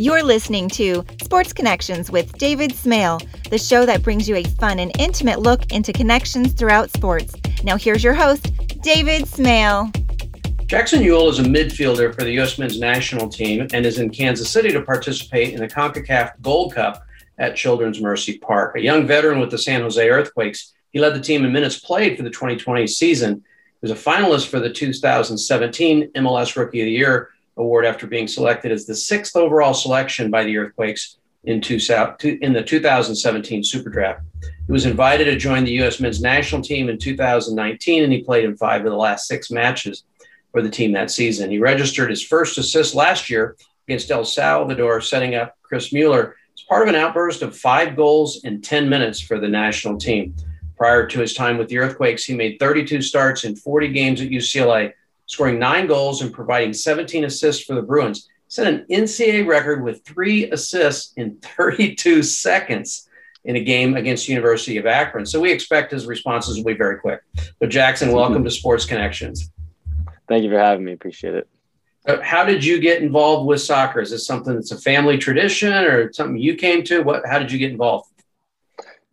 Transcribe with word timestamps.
You're 0.00 0.22
listening 0.22 0.68
to 0.70 1.04
Sports 1.24 1.52
Connections 1.52 2.08
with 2.08 2.38
David 2.38 2.72
Smale, 2.72 3.20
the 3.50 3.58
show 3.58 3.84
that 3.84 4.00
brings 4.00 4.28
you 4.28 4.36
a 4.36 4.44
fun 4.44 4.78
and 4.78 4.92
intimate 4.96 5.40
look 5.40 5.72
into 5.72 5.92
connections 5.92 6.52
throughout 6.52 6.92
sports. 6.92 7.34
Now, 7.64 7.76
here's 7.76 8.04
your 8.04 8.14
host, 8.14 8.52
David 8.80 9.26
Smale. 9.26 9.90
Jackson 10.66 11.02
Yueill 11.02 11.28
is 11.30 11.40
a 11.40 11.42
midfielder 11.42 12.14
for 12.14 12.22
the 12.22 12.30
U.S. 12.34 12.60
men's 12.60 12.78
national 12.78 13.28
team 13.28 13.66
and 13.72 13.84
is 13.84 13.98
in 13.98 14.10
Kansas 14.10 14.48
City 14.48 14.70
to 14.70 14.82
participate 14.82 15.52
in 15.52 15.58
the 15.58 15.66
CONCACAF 15.66 16.40
Gold 16.42 16.76
Cup 16.76 17.02
at 17.38 17.56
Children's 17.56 18.00
Mercy 18.00 18.38
Park. 18.38 18.76
A 18.76 18.80
young 18.80 19.04
veteran 19.04 19.40
with 19.40 19.50
the 19.50 19.58
San 19.58 19.80
Jose 19.80 20.08
Earthquakes, 20.08 20.74
he 20.92 21.00
led 21.00 21.16
the 21.16 21.20
team 21.20 21.44
in 21.44 21.52
minutes 21.52 21.80
played 21.80 22.16
for 22.16 22.22
the 22.22 22.30
2020 22.30 22.86
season. 22.86 23.34
He 23.34 23.88
was 23.88 23.90
a 23.90 23.96
finalist 23.96 24.46
for 24.46 24.60
the 24.60 24.70
2017 24.70 26.12
MLS 26.12 26.54
Rookie 26.54 26.82
of 26.82 26.84
the 26.84 26.92
Year 26.92 27.30
award 27.58 27.84
after 27.84 28.06
being 28.06 28.28
selected 28.28 28.72
as 28.72 28.86
the 28.86 28.94
sixth 28.94 29.36
overall 29.36 29.74
selection 29.74 30.30
by 30.30 30.44
the 30.44 30.56
Earthquakes 30.56 31.18
in, 31.44 31.60
two, 31.60 31.78
in 32.40 32.52
the 32.52 32.62
2017 32.62 33.64
Super 33.64 33.90
Draft. 33.90 34.22
He 34.66 34.72
was 34.72 34.86
invited 34.86 35.24
to 35.24 35.36
join 35.36 35.64
the 35.64 35.72
U.S. 35.72 36.00
men's 36.00 36.20
national 36.20 36.62
team 36.62 36.88
in 36.88 36.98
2019, 36.98 38.04
and 38.04 38.12
he 38.12 38.22
played 38.22 38.44
in 38.44 38.56
five 38.56 38.84
of 38.84 38.90
the 38.90 38.96
last 38.96 39.26
six 39.26 39.50
matches 39.50 40.04
for 40.52 40.62
the 40.62 40.70
team 40.70 40.92
that 40.92 41.10
season. 41.10 41.50
He 41.50 41.58
registered 41.58 42.10
his 42.10 42.22
first 42.22 42.58
assist 42.58 42.94
last 42.94 43.30
year 43.30 43.56
against 43.86 44.10
El 44.10 44.24
Salvador, 44.24 45.00
setting 45.00 45.34
up 45.34 45.56
Chris 45.62 45.92
Mueller 45.92 46.36
as 46.54 46.62
part 46.68 46.82
of 46.82 46.94
an 46.94 47.00
outburst 47.00 47.42
of 47.42 47.56
five 47.56 47.96
goals 47.96 48.44
in 48.44 48.60
10 48.60 48.88
minutes 48.88 49.20
for 49.20 49.38
the 49.38 49.48
national 49.48 49.98
team. 49.98 50.34
Prior 50.76 51.06
to 51.06 51.20
his 51.20 51.34
time 51.34 51.58
with 51.58 51.68
the 51.68 51.78
Earthquakes, 51.78 52.24
he 52.24 52.34
made 52.34 52.58
32 52.60 53.02
starts 53.02 53.44
in 53.44 53.56
40 53.56 53.88
games 53.88 54.20
at 54.20 54.28
UCLA 54.28 54.92
scoring 55.28 55.58
nine 55.58 55.86
goals 55.86 56.20
and 56.22 56.32
providing 56.32 56.72
17 56.72 57.24
assists 57.24 57.64
for 57.64 57.74
the 57.74 57.82
Bruins. 57.82 58.28
Set 58.48 58.66
an 58.66 58.86
NCAA 58.90 59.46
record 59.46 59.84
with 59.84 60.04
three 60.04 60.50
assists 60.50 61.12
in 61.16 61.36
32 61.36 62.22
seconds 62.24 63.08
in 63.44 63.56
a 63.56 63.60
game 63.62 63.94
against 63.94 64.28
University 64.28 64.78
of 64.78 64.86
Akron. 64.86 65.26
So 65.26 65.38
we 65.38 65.52
expect 65.52 65.92
his 65.92 66.06
responses 66.06 66.56
will 66.56 66.64
be 66.64 66.74
very 66.74 66.98
quick. 66.98 67.20
So 67.60 67.68
Jackson, 67.68 68.12
welcome 68.12 68.42
to 68.42 68.50
Sports 68.50 68.84
Connections. 68.84 69.50
Thank 70.28 70.44
you 70.44 70.50
for 70.50 70.58
having 70.58 70.84
me. 70.84 70.92
Appreciate 70.92 71.34
it. 71.34 71.48
How 72.22 72.44
did 72.44 72.64
you 72.64 72.80
get 72.80 73.02
involved 73.02 73.46
with 73.46 73.60
soccer? 73.60 74.00
Is 74.00 74.10
this 74.10 74.26
something 74.26 74.54
that's 74.54 74.72
a 74.72 74.78
family 74.78 75.18
tradition 75.18 75.72
or 75.72 76.10
something 76.12 76.38
you 76.38 76.54
came 76.54 76.82
to? 76.84 77.02
What? 77.02 77.26
How 77.26 77.38
did 77.38 77.52
you 77.52 77.58
get 77.58 77.70
involved? 77.70 78.08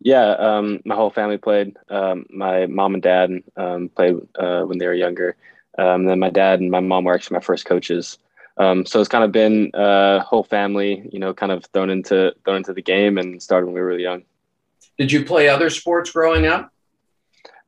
Yeah, 0.00 0.30
um, 0.30 0.80
my 0.84 0.94
whole 0.94 1.10
family 1.10 1.36
played. 1.36 1.76
Um, 1.90 2.24
my 2.30 2.66
mom 2.66 2.94
and 2.94 3.02
dad 3.02 3.30
um, 3.56 3.90
played 3.90 4.16
uh, 4.38 4.62
when 4.62 4.78
they 4.78 4.86
were 4.86 4.94
younger, 4.94 5.36
um, 5.78 6.04
then 6.04 6.18
my 6.18 6.30
dad 6.30 6.60
and 6.60 6.70
my 6.70 6.80
mom 6.80 7.04
were 7.04 7.14
actually 7.14 7.36
my 7.36 7.42
first 7.42 7.64
coaches. 7.64 8.18
Um, 8.58 8.86
so 8.86 9.00
it's 9.00 9.08
kind 9.08 9.24
of 9.24 9.32
been 9.32 9.70
a 9.74 9.78
uh, 9.78 10.20
whole 10.22 10.44
family, 10.44 11.08
you 11.12 11.18
know, 11.18 11.34
kind 11.34 11.52
of 11.52 11.64
thrown 11.66 11.90
into 11.90 12.34
thrown 12.44 12.56
into 12.56 12.72
the 12.72 12.82
game 12.82 13.18
and 13.18 13.42
started 13.42 13.66
when 13.66 13.74
we 13.74 13.80
were 13.80 13.86
really 13.86 14.02
young. 14.02 14.22
Did 14.98 15.12
you 15.12 15.24
play 15.24 15.48
other 15.48 15.68
sports 15.68 16.10
growing 16.10 16.46
up? 16.46 16.72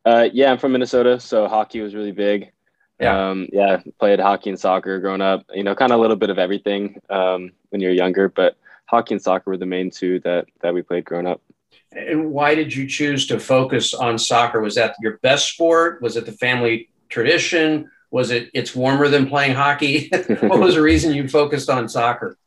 Uh, 0.05 0.29
yeah, 0.33 0.51
I'm 0.51 0.59
from 0.59 0.73
Minnesota, 0.73 1.21
so 1.21 1.47
hockey 1.47 1.81
was 1.81 1.95
really 1.95 2.13
big. 2.13 2.53
Yeah, 2.99 3.31
um, 3.31 3.49
yeah, 3.53 3.81
played 4.01 4.19
hockey 4.19 4.51
and 4.51 4.59
soccer 4.59 4.99
growing 4.99 5.21
up. 5.21 5.45
You 5.53 5.63
know, 5.63 5.75
kind 5.75 5.93
of 5.93 5.99
a 5.99 6.01
little 6.01 6.17
bit 6.17 6.31
of 6.31 6.39
everything 6.39 7.01
um, 7.11 7.53
when 7.69 7.83
you're 7.83 7.93
younger, 7.93 8.31
but 8.31 8.57
hockey 8.87 9.15
and 9.15 9.23
soccer 9.23 9.51
were 9.51 9.59
the 9.59 9.67
main 9.67 9.91
two 9.91 10.21
that 10.21 10.47
that 10.63 10.73
we 10.73 10.81
played 10.81 11.05
growing 11.05 11.27
up. 11.27 11.43
And 11.93 12.31
why 12.31 12.55
did 12.55 12.75
you 12.75 12.87
choose 12.87 13.27
to 13.27 13.39
focus 13.39 13.93
on 13.93 14.19
soccer? 14.19 14.61
Was 14.61 14.75
that 14.77 14.95
your 15.01 15.19
best 15.19 15.53
sport? 15.53 16.01
Was 16.01 16.17
it 16.17 16.27
the 16.27 16.33
family 16.33 16.89
tradition? 17.09 17.91
Was 18.11 18.31
it 18.31 18.51
it's 18.55 18.75
warmer 18.75 19.09
than 19.09 19.29
playing 19.29 19.55
hockey? 19.55 20.09
what 20.41 20.61
was 20.61 20.75
the 20.75 20.83
reason 20.83 21.15
you 21.15 21.29
focused 21.29 21.69
on 21.69 21.89
soccer? 21.89 22.39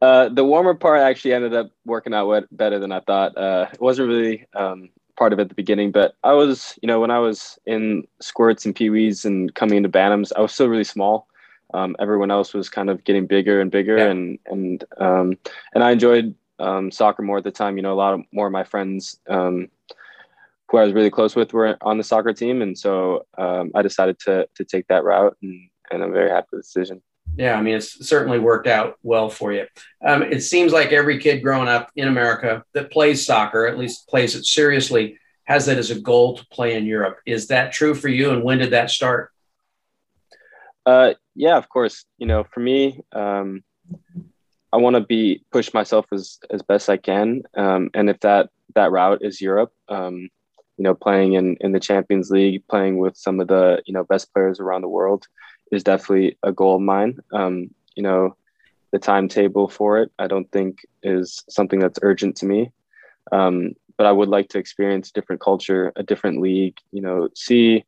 Uh, 0.00 0.30
the 0.30 0.44
warmer 0.44 0.74
part 0.74 1.00
actually 1.00 1.34
ended 1.34 1.54
up 1.54 1.70
working 1.84 2.14
out 2.14 2.46
better 2.52 2.78
than 2.78 2.90
I 2.90 3.00
thought. 3.00 3.36
Uh, 3.36 3.66
it 3.72 3.80
wasn't 3.80 4.08
really 4.08 4.46
um, 4.54 4.88
part 5.18 5.34
of 5.34 5.38
it 5.38 5.42
at 5.42 5.48
the 5.50 5.54
beginning, 5.54 5.92
but 5.92 6.14
I 6.24 6.32
was, 6.32 6.78
you 6.80 6.86
know, 6.86 7.00
when 7.00 7.10
I 7.10 7.18
was 7.18 7.58
in 7.66 8.04
squirts 8.20 8.64
and 8.64 8.74
peewees 8.74 9.26
and 9.26 9.54
coming 9.54 9.76
into 9.76 9.90
bantams, 9.90 10.32
I 10.34 10.40
was 10.40 10.52
still 10.52 10.68
really 10.68 10.84
small. 10.84 11.28
Um, 11.74 11.94
everyone 12.00 12.30
else 12.30 12.54
was 12.54 12.70
kind 12.70 12.88
of 12.88 13.04
getting 13.04 13.26
bigger 13.26 13.60
and 13.60 13.70
bigger, 13.70 13.98
yeah. 13.98 14.06
and 14.06 14.38
and 14.46 14.84
um, 14.98 15.38
and 15.74 15.84
I 15.84 15.92
enjoyed 15.92 16.34
um, 16.58 16.90
soccer 16.90 17.22
more 17.22 17.38
at 17.38 17.44
the 17.44 17.50
time. 17.50 17.76
You 17.76 17.82
know, 17.82 17.92
a 17.92 17.94
lot 17.94 18.14
of, 18.14 18.22
more 18.32 18.46
of 18.46 18.52
my 18.52 18.64
friends 18.64 19.20
um, 19.28 19.68
who 20.70 20.78
I 20.78 20.84
was 20.84 20.92
really 20.92 21.10
close 21.10 21.34
with 21.34 21.52
were 21.52 21.76
on 21.82 21.98
the 21.98 22.04
soccer 22.04 22.32
team, 22.32 22.62
and 22.62 22.78
so 22.78 23.26
um, 23.36 23.72
I 23.74 23.82
decided 23.82 24.18
to 24.20 24.48
to 24.54 24.64
take 24.64 24.86
that 24.88 25.04
route, 25.04 25.36
and, 25.42 25.68
and 25.90 26.02
I'm 26.02 26.12
very 26.12 26.30
happy 26.30 26.48
with 26.52 26.60
the 26.60 26.80
decision. 26.80 27.02
Yeah, 27.36 27.54
I 27.54 27.62
mean, 27.62 27.76
it's 27.76 28.06
certainly 28.08 28.38
worked 28.38 28.66
out 28.66 28.96
well 29.02 29.28
for 29.28 29.52
you. 29.52 29.66
Um, 30.04 30.22
it 30.22 30.42
seems 30.42 30.72
like 30.72 30.92
every 30.92 31.18
kid 31.18 31.42
growing 31.42 31.68
up 31.68 31.90
in 31.94 32.08
America 32.08 32.64
that 32.74 32.90
plays 32.90 33.24
soccer, 33.24 33.66
at 33.66 33.78
least 33.78 34.08
plays 34.08 34.34
it 34.34 34.44
seriously, 34.44 35.18
has 35.44 35.66
that 35.66 35.78
as 35.78 35.90
a 35.90 36.00
goal 36.00 36.36
to 36.36 36.46
play 36.46 36.76
in 36.76 36.86
Europe. 36.86 37.18
Is 37.26 37.48
that 37.48 37.72
true 37.72 37.94
for 37.94 38.08
you? 38.08 38.30
And 38.30 38.42
when 38.42 38.58
did 38.58 38.70
that 38.70 38.90
start? 38.90 39.30
Uh, 40.86 41.14
yeah, 41.34 41.56
of 41.56 41.68
course. 41.68 42.04
You 42.18 42.26
know, 42.26 42.44
for 42.44 42.60
me, 42.60 43.00
um, 43.12 43.62
I 44.72 44.76
want 44.76 44.94
to 44.94 45.00
be 45.00 45.44
push 45.50 45.72
myself 45.74 46.06
as 46.12 46.38
as 46.50 46.62
best 46.62 46.88
I 46.88 46.96
can, 46.96 47.42
um, 47.56 47.90
and 47.94 48.08
if 48.08 48.20
that 48.20 48.50
that 48.74 48.92
route 48.92 49.22
is 49.22 49.40
Europe, 49.40 49.72
um, 49.88 50.28
you 50.80 50.84
know, 50.84 50.94
playing 50.94 51.34
in, 51.34 51.58
in 51.60 51.72
the 51.72 51.78
Champions 51.78 52.30
League, 52.30 52.66
playing 52.66 52.96
with 52.96 53.14
some 53.14 53.38
of 53.38 53.48
the, 53.48 53.82
you 53.84 53.92
know, 53.92 54.02
best 54.02 54.32
players 54.32 54.60
around 54.60 54.80
the 54.80 54.88
world 54.88 55.26
is 55.70 55.84
definitely 55.84 56.38
a 56.42 56.52
goal 56.52 56.76
of 56.76 56.80
mine. 56.80 57.18
Um, 57.34 57.74
you 57.96 58.02
know, 58.02 58.34
the 58.90 58.98
timetable 58.98 59.68
for 59.68 59.98
it, 60.00 60.10
I 60.18 60.26
don't 60.26 60.50
think 60.50 60.78
is 61.02 61.44
something 61.50 61.80
that's 61.80 61.98
urgent 62.00 62.34
to 62.36 62.46
me. 62.46 62.72
Um, 63.30 63.74
but 63.98 64.06
I 64.06 64.12
would 64.12 64.30
like 64.30 64.48
to 64.48 64.58
experience 64.58 65.10
different 65.10 65.42
culture, 65.42 65.92
a 65.96 66.02
different 66.02 66.40
league, 66.40 66.78
you 66.92 67.02
know, 67.02 67.28
see, 67.34 67.84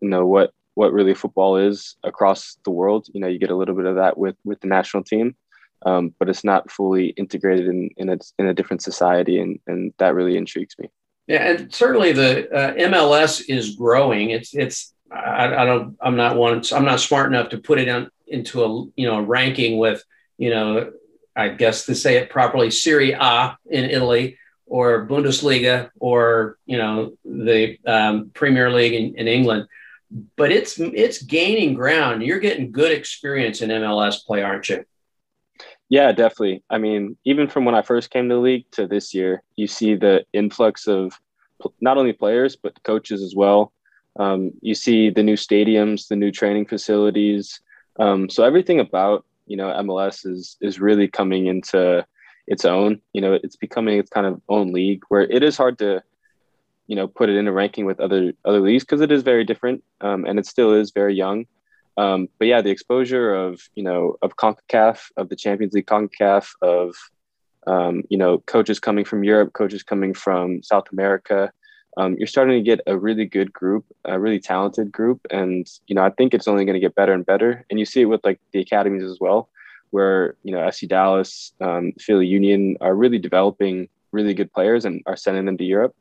you 0.00 0.08
know, 0.08 0.24
what, 0.24 0.54
what 0.72 0.94
really 0.94 1.12
football 1.12 1.58
is 1.58 1.96
across 2.02 2.56
the 2.64 2.70
world. 2.70 3.08
You 3.12 3.20
know, 3.20 3.28
you 3.28 3.38
get 3.38 3.50
a 3.50 3.56
little 3.56 3.74
bit 3.74 3.84
of 3.84 3.96
that 3.96 4.16
with, 4.16 4.36
with 4.42 4.58
the 4.60 4.68
national 4.68 5.04
team. 5.04 5.36
Um, 5.84 6.14
but 6.18 6.30
it's 6.30 6.44
not 6.44 6.70
fully 6.70 7.08
integrated 7.08 7.66
in, 7.66 7.90
in, 7.98 8.08
a, 8.08 8.16
in 8.38 8.46
a 8.46 8.54
different 8.54 8.80
society. 8.80 9.38
And, 9.38 9.60
and 9.66 9.92
that 9.98 10.14
really 10.14 10.38
intrigues 10.38 10.76
me. 10.78 10.88
Yeah, 11.26 11.50
and 11.50 11.74
certainly 11.74 12.12
the 12.12 12.50
uh, 12.50 12.74
MLS 12.74 13.42
is 13.48 13.76
growing. 13.76 14.30
It's 14.30 14.54
it's 14.54 14.92
I, 15.10 15.54
I, 15.54 15.64
don't 15.64 15.96
I'm 16.00 16.16
not 16.16 16.36
one 16.36 16.62
I'm 16.72 16.84
not 16.84 17.00
smart 17.00 17.28
enough 17.28 17.50
to 17.50 17.58
put 17.58 17.78
it 17.78 18.10
into 18.26 18.64
a 18.64 18.86
you 18.96 19.06
know 19.06 19.20
ranking 19.20 19.78
with 19.78 20.02
you 20.36 20.50
know 20.50 20.92
I 21.36 21.48
guess 21.48 21.86
to 21.86 21.94
say 21.94 22.16
it 22.16 22.30
properly 22.30 22.70
Serie 22.70 23.12
A 23.12 23.56
in 23.70 23.84
Italy 23.84 24.38
or 24.66 25.06
Bundesliga 25.06 25.90
or 26.00 26.58
you 26.66 26.78
know 26.78 27.12
the 27.24 27.78
um, 27.86 28.30
Premier 28.34 28.70
League 28.70 28.94
in, 28.94 29.14
in 29.16 29.28
England, 29.28 29.68
but 30.36 30.50
it's 30.50 30.78
it's 30.78 31.22
gaining 31.22 31.74
ground. 31.74 32.22
You're 32.22 32.40
getting 32.40 32.72
good 32.72 32.90
experience 32.90 33.62
in 33.62 33.70
MLS 33.70 34.24
play, 34.24 34.42
aren't 34.42 34.68
you? 34.68 34.84
Yeah, 35.92 36.10
definitely. 36.12 36.64
I 36.70 36.78
mean, 36.78 37.18
even 37.26 37.48
from 37.48 37.66
when 37.66 37.74
I 37.74 37.82
first 37.82 38.08
came 38.10 38.26
to 38.30 38.36
the 38.36 38.40
league 38.40 38.64
to 38.72 38.86
this 38.86 39.12
year, 39.12 39.42
you 39.56 39.66
see 39.66 39.94
the 39.94 40.24
influx 40.32 40.86
of 40.88 41.12
not 41.82 41.98
only 41.98 42.14
players 42.14 42.56
but 42.56 42.82
coaches 42.82 43.22
as 43.22 43.34
well. 43.36 43.74
Um, 44.18 44.52
you 44.62 44.74
see 44.74 45.10
the 45.10 45.22
new 45.22 45.34
stadiums, 45.36 46.08
the 46.08 46.16
new 46.16 46.30
training 46.32 46.64
facilities. 46.64 47.60
Um, 47.98 48.30
so 48.30 48.42
everything 48.42 48.80
about 48.80 49.26
you 49.46 49.58
know 49.58 49.68
MLS 49.84 50.24
is 50.24 50.56
is 50.62 50.80
really 50.80 51.08
coming 51.08 51.46
into 51.46 52.06
its 52.46 52.64
own. 52.64 53.02
You 53.12 53.20
know, 53.20 53.34
it's 53.34 53.56
becoming 53.56 53.98
its 53.98 54.08
kind 54.08 54.26
of 54.26 54.40
own 54.48 54.72
league 54.72 55.02
where 55.10 55.30
it 55.30 55.42
is 55.42 55.58
hard 55.58 55.78
to 55.80 56.02
you 56.86 56.96
know 56.96 57.06
put 57.06 57.28
it 57.28 57.36
in 57.36 57.48
a 57.48 57.52
ranking 57.52 57.84
with 57.84 58.00
other 58.00 58.32
other 58.46 58.60
leagues 58.60 58.84
because 58.84 59.02
it 59.02 59.12
is 59.12 59.22
very 59.22 59.44
different 59.44 59.84
um, 60.00 60.24
and 60.24 60.38
it 60.38 60.46
still 60.46 60.72
is 60.72 60.90
very 60.90 61.14
young. 61.14 61.44
Um, 61.96 62.28
but 62.38 62.48
yeah, 62.48 62.62
the 62.62 62.70
exposure 62.70 63.34
of 63.34 63.60
you 63.74 63.82
know 63.82 64.16
of 64.22 64.36
Concacaf, 64.36 65.10
of 65.16 65.28
the 65.28 65.36
Champions 65.36 65.74
League 65.74 65.86
Concacaf, 65.86 66.48
of 66.62 66.94
um, 67.66 68.02
you 68.08 68.18
know 68.18 68.38
coaches 68.38 68.80
coming 68.80 69.04
from 69.04 69.24
Europe, 69.24 69.52
coaches 69.52 69.82
coming 69.82 70.14
from 70.14 70.62
South 70.62 70.84
America, 70.92 71.52
um, 71.96 72.16
you're 72.18 72.26
starting 72.26 72.58
to 72.58 72.64
get 72.64 72.80
a 72.86 72.96
really 72.96 73.26
good 73.26 73.52
group, 73.52 73.84
a 74.04 74.18
really 74.18 74.40
talented 74.40 74.90
group, 74.90 75.20
and 75.30 75.66
you 75.86 75.94
know 75.94 76.02
I 76.02 76.10
think 76.10 76.32
it's 76.32 76.48
only 76.48 76.64
going 76.64 76.74
to 76.74 76.80
get 76.80 76.94
better 76.94 77.12
and 77.12 77.26
better. 77.26 77.64
And 77.70 77.78
you 77.78 77.84
see 77.84 78.02
it 78.02 78.06
with 78.06 78.24
like 78.24 78.40
the 78.52 78.60
academies 78.60 79.02
as 79.02 79.18
well, 79.20 79.50
where 79.90 80.36
you 80.42 80.52
know 80.52 80.60
FC 80.60 80.88
Dallas, 80.88 81.52
um, 81.60 81.92
Philly 82.00 82.26
Union 82.26 82.76
are 82.80 82.94
really 82.94 83.18
developing 83.18 83.88
really 84.10 84.34
good 84.34 84.52
players 84.52 84.84
and 84.84 85.02
are 85.06 85.16
sending 85.16 85.44
them 85.44 85.58
to 85.58 85.64
Europe. 85.64 85.94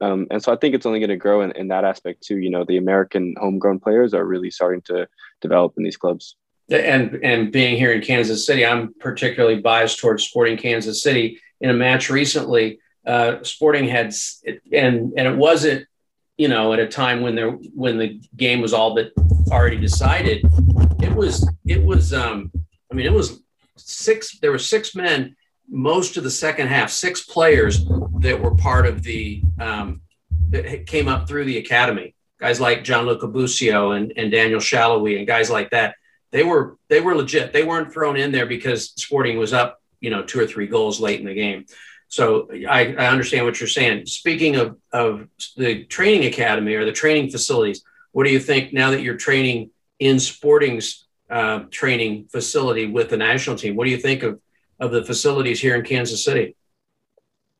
Um, 0.00 0.26
and 0.30 0.42
so 0.42 0.52
I 0.52 0.56
think 0.56 0.74
it's 0.74 0.86
only 0.86 1.00
going 1.00 1.10
to 1.10 1.16
grow 1.16 1.42
in, 1.42 1.52
in 1.52 1.68
that 1.68 1.84
aspect 1.84 2.22
too. 2.22 2.38
You 2.38 2.50
know, 2.50 2.64
the 2.64 2.76
American 2.76 3.34
homegrown 3.38 3.80
players 3.80 4.14
are 4.14 4.24
really 4.24 4.50
starting 4.50 4.82
to 4.82 5.08
develop 5.40 5.74
in 5.76 5.84
these 5.84 5.96
clubs. 5.96 6.36
And 6.68 7.20
and 7.22 7.52
being 7.52 7.76
here 7.76 7.92
in 7.92 8.02
Kansas 8.02 8.44
City, 8.44 8.66
I'm 8.66 8.92
particularly 8.94 9.60
biased 9.60 10.00
towards 10.00 10.24
Sporting 10.24 10.56
Kansas 10.56 11.02
City. 11.02 11.40
In 11.60 11.70
a 11.70 11.74
match 11.74 12.10
recently, 12.10 12.80
uh, 13.06 13.42
Sporting 13.42 13.88
had 13.88 14.12
and 14.72 15.12
and 15.16 15.28
it 15.28 15.36
wasn't 15.36 15.86
you 16.36 16.48
know 16.48 16.72
at 16.72 16.80
a 16.80 16.88
time 16.88 17.22
when 17.22 17.36
there 17.36 17.52
when 17.52 17.98
the 17.98 18.20
game 18.36 18.60
was 18.60 18.74
all 18.74 18.94
but 18.94 19.12
already 19.50 19.78
decided. 19.78 20.44
It 21.00 21.14
was 21.14 21.48
it 21.64 21.84
was 21.84 22.12
um, 22.12 22.50
I 22.90 22.94
mean 22.94 23.06
it 23.06 23.12
was 23.12 23.40
six. 23.76 24.38
There 24.40 24.50
were 24.50 24.58
six 24.58 24.94
men 24.96 25.36
most 25.68 26.16
of 26.16 26.24
the 26.24 26.30
second 26.30 26.66
half. 26.66 26.90
Six 26.90 27.24
players 27.24 27.86
that 28.20 28.40
were 28.40 28.54
part 28.54 28.86
of 28.86 29.02
the 29.02 29.42
um, 29.60 30.02
that 30.50 30.86
came 30.86 31.08
up 31.08 31.28
through 31.28 31.44
the 31.44 31.58
academy. 31.58 32.14
Guys 32.38 32.60
like 32.60 32.84
Gianluca 32.84 33.26
Busio 33.26 33.92
and, 33.92 34.12
and 34.16 34.30
Daniel 34.30 34.60
Salloi 34.60 35.18
and 35.18 35.26
guys 35.26 35.50
like 35.50 35.70
that. 35.70 35.96
They 36.32 36.42
were 36.42 36.76
they 36.88 37.00
were 37.00 37.14
legit. 37.14 37.52
They 37.52 37.64
weren't 37.64 37.92
thrown 37.92 38.16
in 38.16 38.32
there 38.32 38.46
because 38.46 38.92
Sporting 38.96 39.38
was 39.38 39.52
up, 39.52 39.80
you 40.00 40.10
know, 40.10 40.22
two 40.22 40.40
or 40.40 40.46
three 40.46 40.66
goals 40.66 41.00
late 41.00 41.20
in 41.20 41.26
the 41.26 41.34
game. 41.34 41.66
So 42.08 42.48
I, 42.68 42.94
I 42.94 43.06
understand 43.08 43.44
what 43.44 43.58
you're 43.60 43.68
saying. 43.68 44.06
Speaking 44.06 44.56
of, 44.56 44.76
of 44.92 45.28
the 45.56 45.84
training 45.84 46.26
academy 46.26 46.74
or 46.74 46.84
the 46.84 46.92
training 46.92 47.30
facilities, 47.30 47.82
what 48.12 48.24
do 48.24 48.32
you 48.32 48.40
think 48.40 48.72
now 48.72 48.90
that 48.92 49.02
you're 49.02 49.16
training 49.16 49.70
in 49.98 50.20
Sporting's 50.20 51.06
uh, 51.28 51.60
training 51.70 52.28
facility 52.30 52.86
with 52.86 53.10
the 53.10 53.16
national 53.16 53.56
team? 53.56 53.76
What 53.76 53.84
do 53.84 53.90
you 53.90 53.98
think 53.98 54.22
of, 54.22 54.40
of 54.78 54.92
the 54.92 55.04
facilities 55.04 55.60
here 55.60 55.74
in 55.74 55.84
Kansas 55.84 56.24
City? 56.24 56.54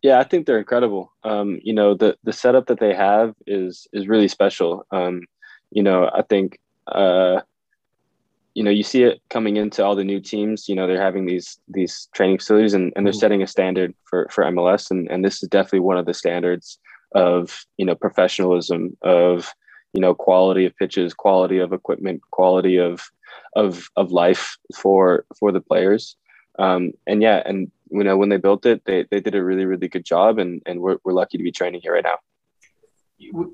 Yeah, 0.06 0.20
I 0.20 0.22
think 0.22 0.46
they're 0.46 0.58
incredible. 0.58 1.12
Um, 1.24 1.58
you 1.64 1.72
know, 1.72 1.92
the 1.92 2.16
the 2.22 2.32
setup 2.32 2.66
that 2.66 2.78
they 2.78 2.94
have 2.94 3.34
is 3.44 3.88
is 3.92 4.06
really 4.06 4.28
special. 4.28 4.86
Um, 4.92 5.22
you 5.72 5.82
know, 5.82 6.08
I 6.14 6.22
think 6.22 6.60
uh, 6.86 7.40
you 8.54 8.62
know 8.62 8.70
you 8.70 8.84
see 8.84 9.02
it 9.02 9.20
coming 9.30 9.56
into 9.56 9.84
all 9.84 9.96
the 9.96 10.04
new 10.12 10.20
teams 10.20 10.68
you 10.68 10.76
know 10.76 10.86
they're 10.86 11.08
having 11.08 11.26
these 11.26 11.58
these 11.66 12.08
training 12.14 12.38
facilities 12.38 12.72
and, 12.72 12.92
and 12.94 13.04
they're 13.04 13.12
mm-hmm. 13.12 13.18
setting 13.18 13.42
a 13.42 13.46
standard 13.46 13.92
for 14.04 14.28
for 14.30 14.44
mls 14.44 14.90
and, 14.90 15.10
and 15.10 15.24
this 15.24 15.42
is 15.42 15.48
definitely 15.48 15.80
one 15.80 15.98
of 15.98 16.06
the 16.06 16.14
standards 16.14 16.78
of 17.14 17.66
you 17.76 17.84
know 17.84 17.94
professionalism 17.94 18.96
of 19.02 19.52
you 19.92 20.00
know 20.00 20.14
quality 20.14 20.64
of 20.64 20.76
pitches 20.76 21.12
quality 21.12 21.58
of 21.58 21.72
equipment 21.72 22.22
quality 22.30 22.76
of 22.78 23.10
of 23.56 23.90
of 23.96 24.10
life 24.10 24.56
for 24.74 25.26
for 25.38 25.52
the 25.52 25.60
players 25.60 26.16
um, 26.58 26.92
and 27.06 27.20
yeah 27.20 27.42
and 27.44 27.70
you 27.90 28.04
know 28.04 28.16
when 28.16 28.28
they 28.28 28.36
built 28.36 28.66
it 28.66 28.82
they, 28.84 29.06
they 29.10 29.20
did 29.20 29.34
a 29.34 29.42
really 29.42 29.64
really 29.64 29.88
good 29.88 30.04
job 30.04 30.38
and 30.38 30.62
and 30.66 30.80
we're, 30.80 30.98
we're 31.04 31.12
lucky 31.12 31.38
to 31.38 31.44
be 31.44 31.52
training 31.52 31.80
here 31.82 31.92
right 31.92 32.04
now 32.04 32.16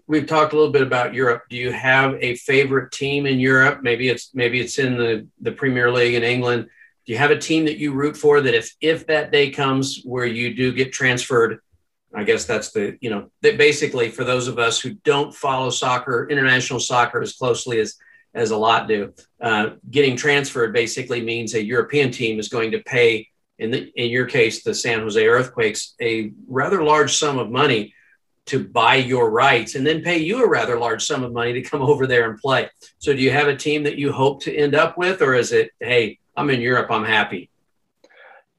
we've 0.06 0.26
talked 0.26 0.52
a 0.52 0.56
little 0.56 0.72
bit 0.72 0.82
about 0.82 1.14
Europe. 1.14 1.44
Do 1.48 1.56
you 1.56 1.72
have 1.72 2.14
a 2.20 2.36
favorite 2.36 2.92
team 2.92 3.26
in 3.26 3.38
Europe? 3.38 3.80
Maybe 3.82 4.08
it's 4.08 4.34
maybe 4.34 4.60
it's 4.60 4.78
in 4.78 4.96
the 4.96 5.26
the 5.40 5.52
Premier 5.52 5.90
League 5.90 6.14
in 6.14 6.22
England. 6.22 6.68
Do 7.06 7.12
you 7.12 7.18
have 7.18 7.30
a 7.30 7.38
team 7.38 7.64
that 7.66 7.78
you 7.78 7.92
root 7.92 8.16
for 8.16 8.40
that 8.40 8.54
if 8.54 8.74
if 8.80 9.06
that 9.06 9.32
day 9.32 9.50
comes 9.50 10.02
where 10.04 10.26
you 10.26 10.54
do 10.54 10.72
get 10.72 10.92
transferred, 10.92 11.60
I 12.14 12.24
guess 12.24 12.44
that's 12.44 12.72
the 12.72 12.96
you 13.00 13.10
know 13.10 13.30
that 13.42 13.58
basically 13.58 14.10
for 14.10 14.24
those 14.24 14.48
of 14.48 14.58
us 14.58 14.80
who 14.80 14.94
don't 14.94 15.34
follow 15.34 15.70
soccer, 15.70 16.28
international 16.28 16.80
soccer 16.80 17.22
as 17.22 17.34
closely 17.34 17.78
as 17.80 17.96
as 18.34 18.50
a 18.50 18.56
lot 18.56 18.88
do, 18.88 19.12
uh, 19.42 19.70
getting 19.90 20.16
transferred 20.16 20.72
basically 20.72 21.20
means 21.20 21.54
a 21.54 21.62
European 21.62 22.10
team 22.10 22.40
is 22.40 22.48
going 22.48 22.70
to 22.70 22.80
pay 22.80 23.28
in 23.62 23.70
the 23.70 23.92
in 23.96 24.10
your 24.10 24.26
case 24.26 24.62
the 24.62 24.74
San 24.74 25.00
Jose 25.00 25.26
Earthquakes 25.26 25.94
a 26.00 26.32
rather 26.48 26.82
large 26.82 27.16
sum 27.16 27.38
of 27.38 27.50
money 27.50 27.94
to 28.46 28.64
buy 28.64 28.96
your 28.96 29.30
rights 29.30 29.74
and 29.74 29.86
then 29.86 30.02
pay 30.02 30.18
you 30.18 30.44
a 30.44 30.48
rather 30.48 30.78
large 30.78 31.04
sum 31.04 31.22
of 31.22 31.32
money 31.32 31.52
to 31.52 31.62
come 31.62 31.82
over 31.82 32.06
there 32.06 32.28
and 32.28 32.38
play. 32.38 32.68
So, 32.98 33.12
do 33.12 33.20
you 33.20 33.30
have 33.30 33.48
a 33.48 33.56
team 33.56 33.84
that 33.84 33.98
you 33.98 34.12
hope 34.12 34.42
to 34.42 34.54
end 34.54 34.74
up 34.74 34.98
with, 34.98 35.22
or 35.22 35.34
is 35.34 35.52
it, 35.52 35.70
hey, 35.80 36.18
I'm 36.36 36.50
in 36.50 36.60
Europe, 36.60 36.90
I'm 36.90 37.04
happy? 37.04 37.50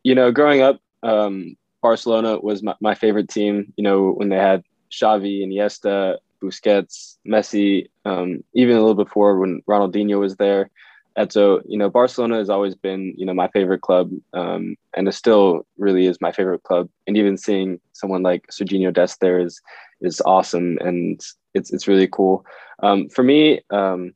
You 0.04 0.16
know, 0.16 0.32
growing 0.32 0.62
up, 0.62 0.80
um, 1.02 1.58
Barcelona 1.82 2.40
was 2.40 2.64
my, 2.64 2.76
my 2.80 2.96
favorite 2.96 3.30
team. 3.30 3.74
You 3.76 3.84
know, 3.84 4.12
when 4.12 4.30
they 4.30 4.38
had 4.38 4.64
Xavi, 4.92 5.46
Iniesta, 5.46 6.18
Busquets, 6.42 7.18
Messi, 7.28 7.90
um, 8.06 8.44
even 8.54 8.78
a 8.78 8.80
little 8.80 8.96
before 8.96 9.38
when 9.38 9.62
Ronaldinho 9.68 10.20
was 10.20 10.36
there. 10.38 10.70
And 11.16 11.32
so, 11.32 11.62
you 11.68 11.78
know, 11.78 11.90
Barcelona 11.90 12.38
has 12.38 12.50
always 12.50 12.76
been, 12.76 13.14
you 13.18 13.26
know, 13.26 13.34
my 13.34 13.48
favorite 13.50 13.82
club, 13.82 14.12
um, 14.34 14.76
and 14.96 15.08
it 15.08 15.14
still 15.14 15.66
really 15.78 16.08
is 16.08 16.20
my 16.20 16.32
favorite 16.32 16.64
club. 16.64 16.90
And 17.06 17.16
even 17.16 17.38
seeing 17.38 17.80
someone 17.92 18.24
like 18.24 18.48
Sergiño 18.48 18.92
Dest 18.92 19.20
there 19.20 19.40
is 19.40 19.62
is 20.02 20.22
awesome, 20.26 20.78
and 20.82 21.22
it's 21.54 21.72
it's 21.72 21.88
really 21.88 22.08
cool. 22.08 22.46
Um, 22.82 23.10
for 23.10 23.24
me, 23.24 23.62
um, 23.70 24.14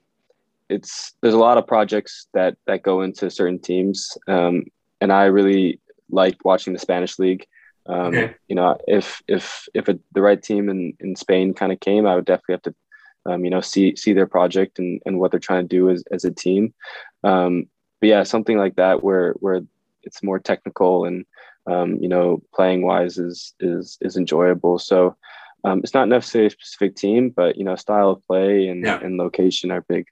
it's 0.69 1.13
there's 1.21 1.35
a 1.35 1.39
lot 1.39 1.57
of 1.57 1.67
projects 1.67 2.27
that 2.33 2.57
that 2.65 2.83
go 2.83 3.01
into 3.01 3.29
certain 3.29 3.59
teams, 3.59 4.17
um, 4.27 4.65
and 4.99 5.13
I 5.13 5.25
really 5.25 5.79
like 6.09 6.43
watching 6.43 6.73
the 6.73 6.79
Spanish 6.79 7.19
league. 7.19 7.45
Um, 7.85 8.07
okay. 8.07 8.35
You 8.47 8.55
know, 8.55 8.77
if 8.87 9.21
if 9.27 9.67
if 9.75 9.87
a, 9.87 9.99
the 10.13 10.21
right 10.21 10.41
team 10.41 10.67
in 10.67 10.93
in 10.99 11.15
Spain 11.15 11.53
kind 11.53 11.71
of 11.71 11.79
came, 11.79 12.07
I 12.07 12.15
would 12.15 12.25
definitely 12.25 12.53
have 12.53 12.61
to 12.63 12.75
um, 13.27 13.43
you 13.43 13.51
know, 13.51 13.61
see 13.61 13.95
see 13.95 14.13
their 14.13 14.27
project 14.27 14.79
and, 14.79 15.01
and 15.05 15.19
what 15.19 15.31
they're 15.31 15.39
trying 15.39 15.67
to 15.67 15.75
do 15.75 15.89
as, 15.89 16.03
as 16.11 16.25
a 16.25 16.31
team. 16.31 16.73
Um, 17.23 17.67
but 17.99 18.09
yeah, 18.09 18.23
something 18.23 18.57
like 18.57 18.75
that 18.75 19.03
where 19.03 19.33
where 19.33 19.61
it's 20.03 20.23
more 20.23 20.39
technical 20.39 21.05
and 21.05 21.25
um, 21.67 21.97
you 21.97 22.07
know, 22.07 22.41
playing 22.53 22.83
wise 22.83 23.17
is 23.17 23.53
is 23.59 23.97
is 24.01 24.17
enjoyable. 24.17 24.79
So 24.79 25.15
um, 25.63 25.81
it's 25.83 25.93
not 25.93 26.07
necessarily 26.07 26.47
a 26.47 26.51
specific 26.51 26.95
team, 26.95 27.29
but 27.29 27.57
you 27.57 27.63
know, 27.63 27.75
style 27.75 28.11
of 28.11 28.25
play 28.25 28.67
and, 28.67 28.85
yeah. 28.85 28.99
and 28.99 29.17
location 29.17 29.71
are 29.71 29.81
big. 29.81 30.07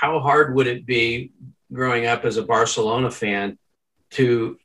How 0.00 0.18
hard 0.18 0.54
would 0.54 0.66
it 0.66 0.86
be 0.86 1.32
growing 1.72 2.06
up 2.06 2.24
as 2.24 2.36
a 2.36 2.42
Barcelona 2.42 3.10
fan 3.10 3.58
to 4.10 4.58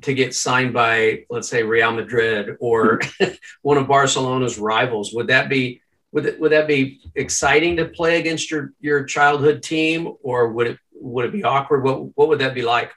to 0.00 0.14
get 0.14 0.34
signed 0.34 0.72
by, 0.72 1.24
let's 1.30 1.48
say, 1.48 1.62
Real 1.62 1.92
Madrid 1.92 2.56
or 2.58 3.00
one 3.62 3.76
of 3.76 3.86
Barcelona's 3.86 4.58
rivals? 4.58 5.12
Would 5.14 5.28
that 5.28 5.48
be 5.48 5.82
would 6.12 6.26
it, 6.26 6.40
would 6.40 6.52
that 6.52 6.68
be 6.68 7.00
exciting 7.14 7.76
to 7.76 7.86
play 7.86 8.20
against 8.20 8.50
your 8.50 8.72
your 8.80 9.04
childhood 9.04 9.62
team, 9.62 10.12
or 10.22 10.48
would 10.48 10.66
it 10.66 10.78
would 10.94 11.24
it 11.24 11.32
be 11.32 11.42
awkward? 11.42 11.82
What 11.82 12.16
what 12.16 12.28
would 12.28 12.38
that 12.40 12.54
be 12.54 12.62
like? 12.62 12.92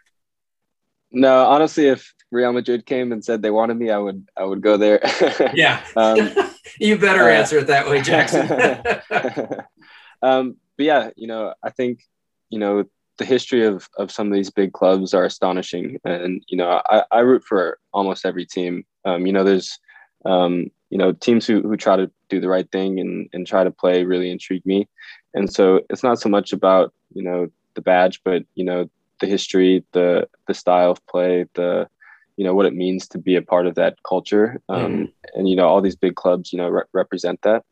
No, 1.11 1.45
honestly, 1.45 1.87
if 1.87 2.13
Real 2.31 2.51
Madrid 2.51 2.85
came 2.85 3.11
and 3.11 3.23
said 3.23 3.41
they 3.41 3.51
wanted 3.51 3.77
me, 3.77 3.89
I 3.89 3.97
would 3.97 4.27
I 4.35 4.43
would 4.43 4.61
go 4.61 4.77
there. 4.77 4.99
yeah, 5.53 5.81
um, 5.95 6.29
you 6.79 6.97
better 6.97 7.23
uh, 7.23 7.33
answer 7.33 7.59
it 7.59 7.67
that 7.67 7.87
way, 7.87 8.01
Jackson. 8.01 8.41
um, 10.21 10.57
but 10.77 10.85
yeah, 10.85 11.09
you 11.15 11.27
know, 11.27 11.53
I 11.63 11.69
think 11.69 12.01
you 12.49 12.59
know 12.59 12.83
the 13.17 13.25
history 13.25 13.65
of 13.65 13.87
of 13.97 14.11
some 14.11 14.27
of 14.27 14.33
these 14.33 14.49
big 14.49 14.73
clubs 14.73 15.13
are 15.13 15.23
astonishing, 15.23 15.99
and 16.03 16.43
you 16.49 16.57
know, 16.57 16.81
I, 16.89 17.03
I 17.11 17.19
root 17.19 17.43
for 17.45 17.79
almost 17.93 18.25
every 18.25 18.45
team. 18.45 18.85
Um, 19.05 19.25
you 19.25 19.31
know, 19.31 19.45
there's 19.45 19.79
um, 20.25 20.69
you 20.95 20.99
know 20.99 21.11
teams 21.11 21.45
who, 21.45 21.61
who 21.61 21.75
try 21.75 21.97
to 21.97 22.09
do 22.29 22.39
the 22.39 22.47
right 22.47 22.71
thing 22.71 23.01
and, 23.01 23.27
and 23.33 23.45
try 23.45 23.65
to 23.65 23.69
play 23.69 24.05
really 24.05 24.31
intrigue 24.31 24.65
me. 24.65 24.87
And 25.33 25.51
so 25.51 25.81
it's 25.89 26.03
not 26.03 26.21
so 26.21 26.29
much 26.29 26.53
about 26.53 26.93
you 27.13 27.21
know 27.21 27.49
the 27.73 27.81
badge 27.81 28.21
but 28.23 28.43
you 28.55 28.63
know 28.63 28.89
the 29.19 29.27
history 29.27 29.83
the 29.91 30.29
the 30.47 30.53
style 30.53 30.91
of 30.91 31.05
play 31.07 31.47
the 31.55 31.89
you 32.37 32.45
know 32.45 32.53
what 32.53 32.65
it 32.65 32.73
means 32.73 33.09
to 33.09 33.17
be 33.17 33.35
a 33.35 33.41
part 33.41 33.67
of 33.67 33.75
that 33.75 33.97
culture. 34.07 34.61
Um, 34.69 34.93
mm. 34.93 35.11
and 35.33 35.49
you 35.49 35.57
know 35.57 35.67
all 35.67 35.81
these 35.81 35.97
big 35.97 36.15
clubs 36.15 36.53
you 36.53 36.59
know 36.59 36.69
re- 36.69 36.91
represent 36.93 37.41
that. 37.41 37.65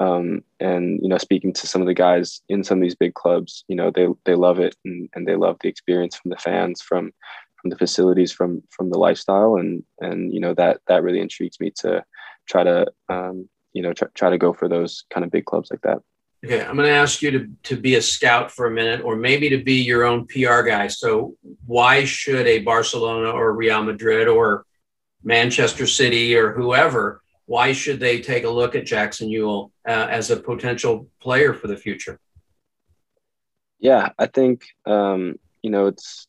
Um, 0.00 0.42
and 0.58 0.98
you 1.00 1.08
know 1.08 1.18
speaking 1.18 1.52
to 1.52 1.68
some 1.68 1.80
of 1.80 1.86
the 1.86 1.94
guys 1.94 2.42
in 2.48 2.64
some 2.64 2.78
of 2.78 2.82
these 2.82 2.96
big 2.96 3.14
clubs 3.14 3.64
you 3.68 3.76
know 3.76 3.92
they 3.92 4.08
they 4.24 4.34
love 4.34 4.58
it 4.58 4.74
and, 4.84 5.08
and 5.14 5.28
they 5.28 5.36
love 5.36 5.58
the 5.60 5.68
experience 5.68 6.16
from 6.16 6.30
the 6.30 6.42
fans 6.48 6.82
from 6.82 7.12
from 7.64 7.70
the 7.70 7.78
facilities 7.78 8.32
from 8.32 8.64
from 8.70 8.90
the 8.90 8.98
lifestyle. 8.98 9.54
And 9.54 9.84
and 10.00 10.34
you 10.34 10.40
know 10.40 10.54
that 10.54 10.80
that 10.88 11.04
really 11.04 11.20
intrigues 11.20 11.60
me 11.60 11.70
to 11.82 12.04
try 12.46 12.64
to 12.64 12.86
um, 13.08 13.48
you 13.72 13.82
know 13.82 13.92
try, 13.92 14.08
try 14.14 14.30
to 14.30 14.38
go 14.38 14.52
for 14.52 14.68
those 14.68 15.04
kind 15.10 15.24
of 15.24 15.30
big 15.30 15.44
clubs 15.44 15.70
like 15.70 15.82
that. 15.82 15.98
Okay, 16.44 16.62
I'm 16.62 16.76
going 16.76 16.88
to 16.88 16.94
ask 16.94 17.22
you 17.22 17.30
to, 17.30 17.48
to 17.62 17.76
be 17.76 17.94
a 17.94 18.02
scout 18.02 18.50
for 18.50 18.66
a 18.66 18.70
minute, 18.70 19.00
or 19.00 19.16
maybe 19.16 19.48
to 19.48 19.64
be 19.64 19.82
your 19.82 20.04
own 20.04 20.26
PR 20.26 20.60
guy. 20.60 20.88
So, 20.88 21.36
why 21.64 22.04
should 22.04 22.46
a 22.46 22.58
Barcelona 22.58 23.30
or 23.30 23.54
Real 23.54 23.82
Madrid 23.82 24.28
or 24.28 24.66
Manchester 25.24 25.86
City 25.86 26.36
or 26.36 26.52
whoever, 26.52 27.22
why 27.46 27.72
should 27.72 27.98
they 27.98 28.20
take 28.20 28.44
a 28.44 28.50
look 28.50 28.74
at 28.74 28.86
Jackson 28.86 29.28
Yueill 29.28 29.70
uh, 29.86 30.06
as 30.10 30.30
a 30.30 30.36
potential 30.36 31.08
player 31.20 31.54
for 31.54 31.66
the 31.66 31.76
future? 31.76 32.20
Yeah, 33.78 34.10
I 34.18 34.26
think 34.26 34.64
um, 34.86 35.36
you 35.62 35.70
know 35.70 35.86
it's 35.86 36.26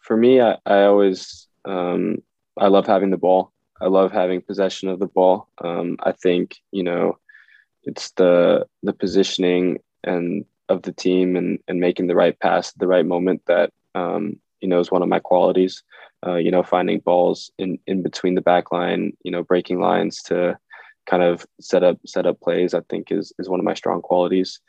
for 0.00 0.16
me. 0.16 0.40
I, 0.40 0.56
I 0.66 0.84
always 0.84 1.48
um, 1.64 2.22
I 2.58 2.68
love 2.68 2.86
having 2.86 3.10
the 3.10 3.16
ball. 3.16 3.52
I 3.80 3.86
love 3.86 4.12
having 4.12 4.40
possession 4.40 4.88
of 4.88 4.98
the 4.98 5.06
ball. 5.06 5.48
Um, 5.62 5.96
I 6.02 6.12
think 6.12 6.56
you 6.72 6.82
know 6.82 7.18
it's 7.84 8.10
the 8.12 8.66
the 8.82 8.92
positioning 8.92 9.78
and 10.04 10.44
of 10.68 10.82
the 10.82 10.92
team 10.92 11.36
and 11.36 11.58
and 11.68 11.80
making 11.80 12.06
the 12.06 12.16
right 12.16 12.38
pass 12.38 12.72
at 12.72 12.78
the 12.78 12.86
right 12.86 13.06
moment 13.06 13.42
that 13.46 13.72
um, 13.94 14.38
you 14.60 14.68
know 14.68 14.80
is 14.80 14.90
one 14.90 15.02
of 15.02 15.08
my 15.08 15.20
qualities. 15.20 15.82
Uh, 16.26 16.34
you 16.34 16.50
know, 16.50 16.64
finding 16.64 16.98
balls 16.98 17.50
in 17.58 17.78
in 17.86 18.02
between 18.02 18.34
the 18.34 18.40
back 18.40 18.72
line, 18.72 19.12
you 19.22 19.30
know, 19.30 19.42
breaking 19.44 19.80
lines 19.80 20.20
to 20.22 20.58
kind 21.06 21.22
of 21.22 21.46
set 21.60 21.84
up 21.84 21.96
set 22.06 22.26
up 22.26 22.40
plays. 22.40 22.74
I 22.74 22.80
think 22.90 23.12
is 23.12 23.32
is 23.38 23.48
one 23.48 23.60
of 23.60 23.64
my 23.64 23.74
strong 23.74 24.02
qualities, 24.02 24.60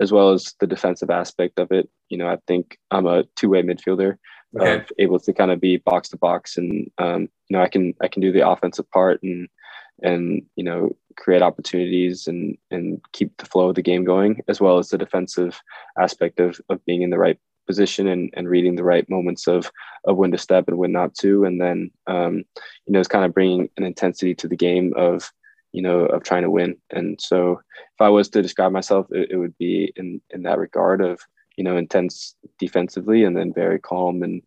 as 0.00 0.10
well 0.10 0.32
as 0.32 0.54
the 0.58 0.66
defensive 0.66 1.10
aspect 1.10 1.60
of 1.60 1.70
it. 1.70 1.88
You 2.08 2.18
know, 2.18 2.26
I 2.26 2.38
think 2.48 2.78
I'm 2.90 3.06
a 3.06 3.22
two 3.36 3.50
way 3.50 3.62
midfielder 3.62 4.18
okay. 4.60 4.74
of 4.76 4.92
able 4.98 5.18
to 5.20 5.32
kind 5.32 5.50
of 5.50 5.60
be 5.60 5.76
box 5.78 6.08
to 6.10 6.16
box 6.16 6.56
and 6.56 6.90
um, 6.98 7.22
you 7.48 7.56
know 7.56 7.62
I 7.62 7.68
can 7.68 7.94
I 8.00 8.08
can 8.08 8.22
do 8.22 8.32
the 8.32 8.48
offensive 8.48 8.90
part 8.90 9.22
and 9.22 9.48
and 10.02 10.42
you 10.56 10.64
know 10.64 10.90
create 11.16 11.42
opportunities 11.42 12.26
and 12.26 12.56
and 12.70 13.00
keep 13.12 13.36
the 13.38 13.46
flow 13.46 13.70
of 13.70 13.74
the 13.74 13.82
game 13.82 14.04
going 14.04 14.42
as 14.48 14.60
well 14.60 14.78
as 14.78 14.88
the 14.88 14.98
defensive 14.98 15.60
aspect 15.98 16.40
of, 16.40 16.60
of 16.68 16.84
being 16.84 17.02
in 17.02 17.10
the 17.10 17.18
right 17.18 17.38
position 17.66 18.06
and, 18.06 18.30
and 18.34 18.48
reading 18.48 18.76
the 18.76 18.84
right 18.84 19.08
moments 19.10 19.46
of 19.46 19.70
of 20.04 20.16
when 20.16 20.30
to 20.30 20.38
step 20.38 20.68
and 20.68 20.78
when 20.78 20.92
not 20.92 21.14
to, 21.14 21.44
and 21.44 21.60
then 21.60 21.90
um, 22.06 22.44
you 22.86 22.92
know 22.92 23.00
it's 23.00 23.08
kind 23.08 23.24
of 23.24 23.34
bringing 23.34 23.68
an 23.76 23.84
intensity 23.84 24.34
to 24.34 24.48
the 24.48 24.56
game 24.56 24.92
of 24.96 25.30
you 25.72 25.82
know 25.82 26.06
of 26.06 26.22
trying 26.22 26.42
to 26.42 26.50
win. 26.50 26.76
And 26.90 27.20
so 27.20 27.60
if 27.76 28.00
I 28.00 28.08
was 28.08 28.28
to 28.30 28.42
describe 28.42 28.72
myself, 28.72 29.06
it, 29.10 29.32
it 29.32 29.36
would 29.36 29.56
be 29.58 29.92
in 29.96 30.20
in 30.30 30.42
that 30.44 30.58
regard 30.58 31.00
of 31.00 31.20
you 31.56 31.64
know 31.64 31.76
intense 31.76 32.34
defensively 32.58 33.24
and 33.24 33.36
then 33.36 33.52
very 33.52 33.78
calm 33.78 34.22
and 34.22 34.42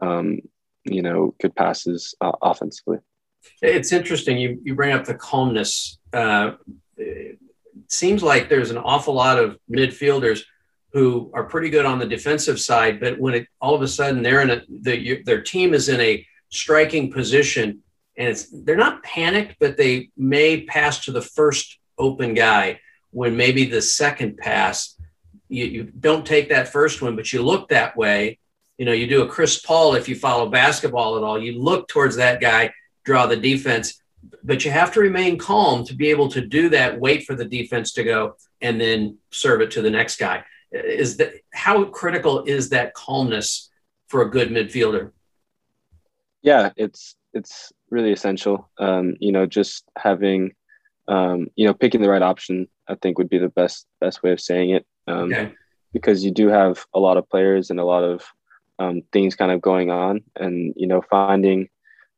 um, 0.00 0.40
you 0.84 1.02
know 1.02 1.34
good 1.40 1.54
passes 1.54 2.14
uh, 2.20 2.32
offensively. 2.42 2.98
It's 3.60 3.92
interesting 3.92 4.38
you 4.38 4.60
you 4.62 4.74
bring 4.74 4.92
up 4.92 5.04
the 5.04 5.14
calmness. 5.14 5.98
Uh, 6.12 6.52
it 6.96 7.38
seems 7.88 8.22
like 8.22 8.48
there's 8.48 8.70
an 8.70 8.78
awful 8.78 9.14
lot 9.14 9.38
of 9.38 9.58
midfielders 9.70 10.42
who 10.92 11.30
are 11.34 11.44
pretty 11.44 11.70
good 11.70 11.84
on 11.84 11.98
the 11.98 12.06
defensive 12.06 12.60
side, 12.60 13.00
but 13.00 13.18
when 13.18 13.34
it 13.34 13.46
all 13.60 13.74
of 13.74 13.82
a 13.82 13.88
sudden 13.88 14.22
they're 14.22 14.40
in 14.40 14.50
a 14.50 14.62
the, 14.68 15.22
their 15.24 15.42
team 15.42 15.74
is 15.74 15.88
in 15.88 16.00
a 16.00 16.24
striking 16.50 17.10
position 17.10 17.82
and 18.16 18.28
it's 18.28 18.46
they're 18.64 18.76
not 18.76 19.02
panicked, 19.02 19.56
but 19.58 19.76
they 19.76 20.10
may 20.16 20.62
pass 20.62 21.04
to 21.04 21.12
the 21.12 21.22
first 21.22 21.78
open 21.98 22.34
guy 22.34 22.80
when 23.10 23.36
maybe 23.36 23.64
the 23.64 23.82
second 23.82 24.36
pass 24.36 24.93
you, 25.54 25.64
you 25.66 25.84
don't 25.84 26.26
take 26.26 26.48
that 26.50 26.68
first 26.68 27.02
one, 27.02 27.16
but 27.16 27.32
you 27.32 27.42
look 27.42 27.68
that 27.68 27.96
way. 27.96 28.38
You 28.78 28.84
know, 28.84 28.92
you 28.92 29.06
do 29.06 29.22
a 29.22 29.28
Chris 29.28 29.60
Paul 29.60 29.94
if 29.94 30.08
you 30.08 30.16
follow 30.16 30.48
basketball 30.48 31.16
at 31.16 31.22
all. 31.22 31.40
You 31.40 31.60
look 31.60 31.88
towards 31.88 32.16
that 32.16 32.40
guy, 32.40 32.72
draw 33.04 33.26
the 33.26 33.36
defense, 33.36 34.02
but 34.42 34.64
you 34.64 34.70
have 34.70 34.92
to 34.94 35.00
remain 35.00 35.38
calm 35.38 35.84
to 35.84 35.94
be 35.94 36.10
able 36.10 36.28
to 36.30 36.40
do 36.40 36.68
that. 36.70 36.98
Wait 36.98 37.24
for 37.24 37.34
the 37.34 37.44
defense 37.44 37.92
to 37.92 38.04
go, 38.04 38.36
and 38.60 38.80
then 38.80 39.18
serve 39.30 39.60
it 39.60 39.70
to 39.72 39.82
the 39.82 39.90
next 39.90 40.18
guy 40.18 40.44
is 40.74 41.16
that 41.18 41.34
how 41.52 41.84
critical 41.84 42.44
is 42.44 42.70
that 42.70 42.94
calmness 42.94 43.70
for 44.08 44.22
a 44.22 44.30
good 44.30 44.50
midfielder? 44.50 45.12
Yeah, 46.42 46.70
it's 46.76 47.16
it's 47.32 47.72
really 47.90 48.12
essential. 48.12 48.68
Um, 48.78 49.16
you 49.20 49.32
know, 49.32 49.46
just 49.46 49.84
having 49.96 50.52
um, 51.08 51.48
you 51.56 51.66
know 51.66 51.74
picking 51.74 52.02
the 52.02 52.10
right 52.10 52.22
option, 52.22 52.68
I 52.88 52.96
think 52.96 53.18
would 53.18 53.30
be 53.30 53.38
the 53.38 53.48
best 53.48 53.86
best 54.00 54.22
way 54.22 54.32
of 54.32 54.40
saying 54.40 54.70
it. 54.70 54.86
Um, 55.06 55.32
okay. 55.32 55.52
Because 55.92 56.24
you 56.24 56.30
do 56.30 56.48
have 56.48 56.84
a 56.92 56.98
lot 56.98 57.16
of 57.16 57.28
players 57.28 57.70
and 57.70 57.78
a 57.78 57.84
lot 57.84 58.02
of 58.02 58.24
um, 58.78 59.02
things 59.12 59.36
kind 59.36 59.52
of 59.52 59.60
going 59.60 59.90
on, 59.90 60.22
and 60.36 60.74
you 60.76 60.86
know 60.86 61.02
finding 61.02 61.68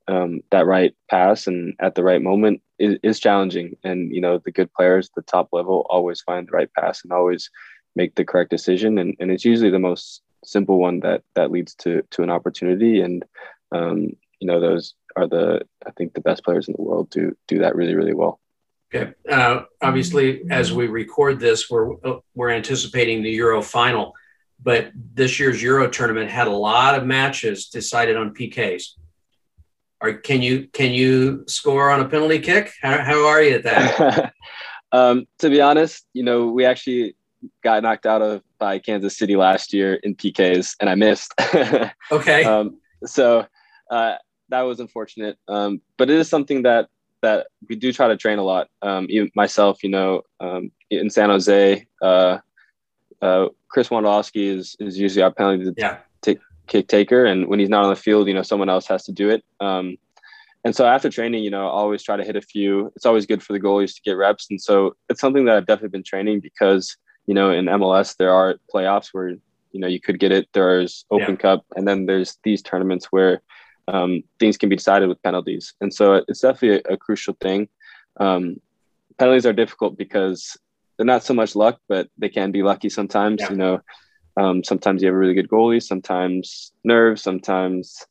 um, 0.09 0.41
that 0.51 0.67
right 0.67 0.95
pass 1.11 1.47
and 1.47 1.75
at 1.81 1.95
the 1.95 2.03
right 2.03 2.23
moment 2.23 2.63
is, 2.79 2.97
is 3.03 3.21
challenging. 3.21 3.77
And 3.85 4.15
you 4.15 4.21
know 4.21 4.39
the 4.39 4.51
good 4.51 4.73
players, 4.73 5.11
the 5.15 5.23
top 5.23 5.51
level, 5.53 5.87
always 5.91 6.23
find 6.23 6.47
the 6.47 6.53
right 6.53 6.73
pass 6.73 7.03
and 7.03 7.13
always 7.13 7.51
make 7.97 8.15
the 8.15 8.25
correct 8.25 8.51
decision 8.51 8.99
and, 8.99 9.17
and 9.19 9.31
it's 9.33 9.45
usually 9.45 9.71
the 9.71 9.79
most 9.79 10.23
simple 10.45 10.79
one 10.79 11.01
that 11.01 11.23
that 11.35 11.51
leads 11.51 11.75
to 11.75 12.03
to 12.11 12.23
an 12.23 12.31
opportunity 12.31 13.01
and 13.01 13.25
um, 13.73 14.11
you 14.39 14.47
know 14.47 14.61
those 14.61 14.95
are 15.17 15.27
the 15.27 15.63
i 15.87 15.91
think 15.93 16.13
the 16.13 16.21
best 16.21 16.45
players 16.45 16.69
in 16.69 16.75
the 16.77 16.83
world 16.83 17.11
do 17.11 17.35
do 17.49 17.59
that 17.59 17.75
really 17.75 17.95
really 17.95 18.15
well 18.15 18.39
okay 18.95 19.13
uh, 19.31 19.63
obviously 19.83 20.43
as 20.51 20.73
we 20.73 20.87
record 20.87 21.41
this 21.41 21.71
we're 21.71 21.95
we're 22.35 22.51
anticipating 22.51 23.23
the 23.23 23.31
euro 23.31 23.63
final 23.63 24.13
but 24.63 24.91
this 25.15 25.39
year's 25.39 25.63
euro 25.63 25.89
tournament 25.89 26.31
had 26.31 26.47
a 26.47 26.51
lot 26.51 26.99
of 26.99 27.07
matches 27.07 27.69
decided 27.69 28.17
on 28.17 28.35
pks 28.35 28.93
or 30.01 30.15
can 30.15 30.43
you 30.43 30.69
can 30.73 30.93
you 30.93 31.45
score 31.47 31.91
on 31.91 32.01
a 32.01 32.09
penalty 32.09 32.39
kick 32.39 32.73
how, 32.83 33.03
how 33.03 33.27
are 33.27 33.43
you 33.43 33.55
at 33.55 33.65
that 33.65 34.33
um, 34.93 35.27
to 35.39 35.51
be 35.51 35.61
honest 35.61 36.07
you 36.13 36.23
know 36.23 36.47
we 36.49 36.65
actually 36.65 37.17
got 37.63 37.83
knocked 37.83 38.07
out 38.07 38.23
of 38.23 38.43
by 38.59 38.79
Kansas 38.79 39.17
City 39.17 39.37
last 39.37 39.73
year 39.73 39.95
in 39.95 40.15
PKs, 40.15 40.77
and 40.81 40.89
I 40.89 40.95
missed. 40.95 41.33
okay. 42.13 42.45
Um, 42.45 42.79
so 43.05 43.47
uh, 43.91 44.15
that 44.49 44.63
was 44.63 44.81
unfortunate, 44.81 45.39
um, 45.49 45.81
but 45.99 46.11
it 46.11 46.17
is 46.17 46.29
something 46.29 46.63
that 46.63 46.89
that 47.27 47.49
we 47.69 47.77
do 47.77 47.93
try 47.93 48.09
to 48.09 48.17
train 48.17 48.39
a 48.39 48.43
lot. 48.43 48.69
Um, 48.83 49.07
even 49.11 49.31
myself, 49.35 49.83
you 49.83 49.91
know, 49.91 50.23
um, 50.41 50.71
in 50.91 51.11
San 51.11 51.31
Jose, 51.31 51.87
uh, 52.03 52.39
uh, 53.21 53.49
Chris 53.69 53.89
Wondolowski 53.89 54.45
is 54.57 54.77
is 54.79 54.99
usually 54.99 55.23
our 55.23 55.33
penalty 55.33 55.73
yeah. 55.77 55.99
t- 56.23 56.39
kick 56.67 56.89
taker, 56.89 57.25
and 57.25 57.49
when 57.49 57.59
he's 57.59 57.69
not 57.69 57.85
on 57.85 57.91
the 57.91 57.97
field, 57.97 58.29
you 58.29 58.35
know, 58.35 58.43
someone 58.43 58.69
else 58.69 58.87
has 58.87 59.05
to 59.05 59.13
do 59.13 59.31
it. 59.31 59.45
Um, 59.61 59.97
and 60.65 60.75
so 60.75 60.85
after 60.85 61.09
training, 61.09 61.45
you 61.45 61.51
know, 61.51 61.67
I 61.67 61.71
always 61.71 62.03
try 62.03 62.17
to 62.17 62.25
hit 62.25 62.37
a 62.37 62.41
few. 62.41 62.93
It's 62.97 63.07
always 63.07 63.27
good 63.27 63.43
for 63.43 63.53
the 63.53 63.61
goalies 63.61 63.95
to 63.95 64.03
get 64.03 64.13
reps, 64.13 64.47
and 64.51 64.61
so 64.61 64.97
it's 65.09 65.21
something 65.21 65.45
that 65.47 65.57
I've 65.57 65.67
definitely 65.67 65.97
been 65.97 66.05
training 66.05 66.41
because 66.41 66.97
you 67.27 67.35
know, 67.35 67.51
in 67.51 67.67
MLS, 67.67 68.17
there 68.17 68.33
are 68.33 68.57
playoffs 68.73 69.09
where, 69.13 69.31
you 69.73 69.81
know, 69.81 69.89
you 69.89 70.01
could 70.01 70.19
get 70.19 70.33
it. 70.33 70.49
There's 70.53 71.05
Open 71.11 71.35
yeah. 71.35 71.37
Cup, 71.37 71.65
and 71.75 71.87
then 71.87 72.07
there's 72.07 72.39
these 72.45 72.63
tournaments 72.63 73.07
where 73.11 73.43
um, 73.89 74.23
things 74.39 74.57
can 74.57 74.69
be 74.69 74.77
decided 74.77 75.09
with 75.09 75.23
penalties. 75.23 75.75
And 75.81 75.93
so 75.93 76.25
it's 76.29 76.41
definitely 76.41 76.83
a, 76.89 76.95
a 76.95 76.97
crucial 76.97 77.37
thing. 77.41 77.69
Um, 78.19 78.57
penalties 79.19 79.47
are 79.47 79.53
difficult 79.53 79.97
because 79.97 80.57
they're 80.97 81.07
not 81.07 81.25
so 81.25 81.35
much 81.35 81.55
luck, 81.55 81.81
but 81.89 82.09
they 82.19 82.29
can 82.29 82.51
be 82.51 82.63
lucky 82.63 82.89
sometimes. 82.89 83.41
Yeah. 83.41 83.51
You 83.51 83.57
know, 83.57 83.81
um, 84.37 84.65
sometimes 84.65 85.03
you 85.03 85.09
have 85.09 85.15
a 85.15 85.19
really 85.19 85.35
good 85.35 85.49
goalie, 85.49 85.83
sometimes 85.83 86.73
nerves, 86.85 87.23
sometimes 87.23 88.07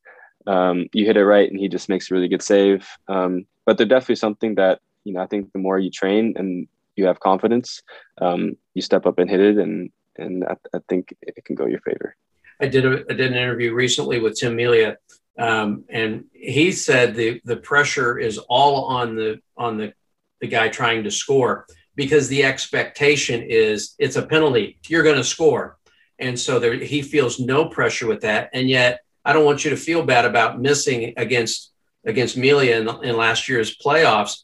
um, 0.48 0.88
you 0.94 1.06
hit 1.06 1.18
it 1.18 1.26
right 1.26 1.50
and 1.50 1.60
he 1.60 1.68
just 1.68 1.90
makes 1.90 2.10
a 2.10 2.14
really 2.14 2.28
good 2.28 2.42
save. 2.42 2.88
Um, 3.08 3.46
but 3.66 3.78
they're 3.78 3.88
definitely 3.88 4.16
something 4.16 4.56
that, 4.56 4.80
you 5.04 5.14
know, 5.14 5.22
I 5.22 5.28
think 5.28 5.52
the 5.52 5.60
more 5.60 5.80
you 5.80 5.90
train 5.90 6.34
and 6.36 6.68
you 6.96 7.06
have 7.06 7.20
confidence, 7.20 7.82
um, 8.22 8.58
you 8.74 8.82
step 8.82 9.06
up 9.06 9.20
and 9.20 9.30
hit 9.30 9.40
it, 9.40 9.58
and 9.58 9.92
and 10.18 10.46
I, 10.46 10.56
I, 10.74 10.80
think 10.88 11.14
it 11.22 11.44
can 11.44 11.56
go 11.56 11.66
your 11.66 11.82
favor. 11.82 12.16
I 12.62 12.68
did 12.68 12.86
a 12.86 13.04
I 13.10 13.14
did 13.14 13.32
an 13.32 13.38
interview 13.38 13.74
recently 13.74 14.20
with 14.20 14.40
Tim 14.40 14.56
Melia, 14.56 14.98
um, 15.38 15.84
and 15.90 16.26
he 16.32 16.72
said 16.72 17.16
the 17.16 17.42
the 17.44 17.58
pressure 17.58 18.18
is 18.18 18.38
all 18.38 18.86
on 18.86 19.16
the 19.16 19.42
on 19.58 19.78
the 19.78 19.94
the 20.42 20.48
guy 20.48 20.70
trying 20.70 21.04
to 21.04 21.12
score 21.12 21.66
because 21.96 22.28
the 22.28 22.44
expectation 22.44 23.42
is 23.42 23.96
it's 23.98 24.16
a 24.16 24.26
penalty, 24.26 24.78
you're 24.88 25.04
going 25.04 25.16
to 25.16 25.24
score, 25.24 25.78
and 26.20 26.40
so 26.40 26.60
there, 26.60 26.74
he 26.74 27.02
feels 27.02 27.40
no 27.40 27.68
pressure 27.70 28.08
with 28.08 28.22
that, 28.22 28.50
and 28.54 28.70
yet 28.70 29.02
I 29.24 29.34
don't 29.34 29.46
want 29.46 29.64
you 29.64 29.72
to 29.72 29.78
feel 29.78 30.04
bad 30.04 30.26
about 30.26 30.62
missing 30.62 31.14
against 31.18 31.72
against 32.06 32.38
Melia 32.38 32.78
in, 32.80 32.88
in 33.04 33.18
last 33.18 33.50
year's 33.50 33.76
playoffs. 33.76 34.44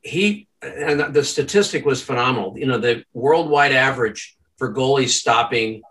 He 0.00 0.48
and 0.60 1.14
the 1.14 1.24
statistic 1.24 1.84
was 1.84 2.02
phenomenal. 2.02 2.58
You 2.58 2.66
know, 2.66 2.78
the 2.78 3.04
worldwide 3.12 3.72
average 3.72 4.36
for 4.58 4.74
goalies 4.74 5.10
stopping 5.10 5.82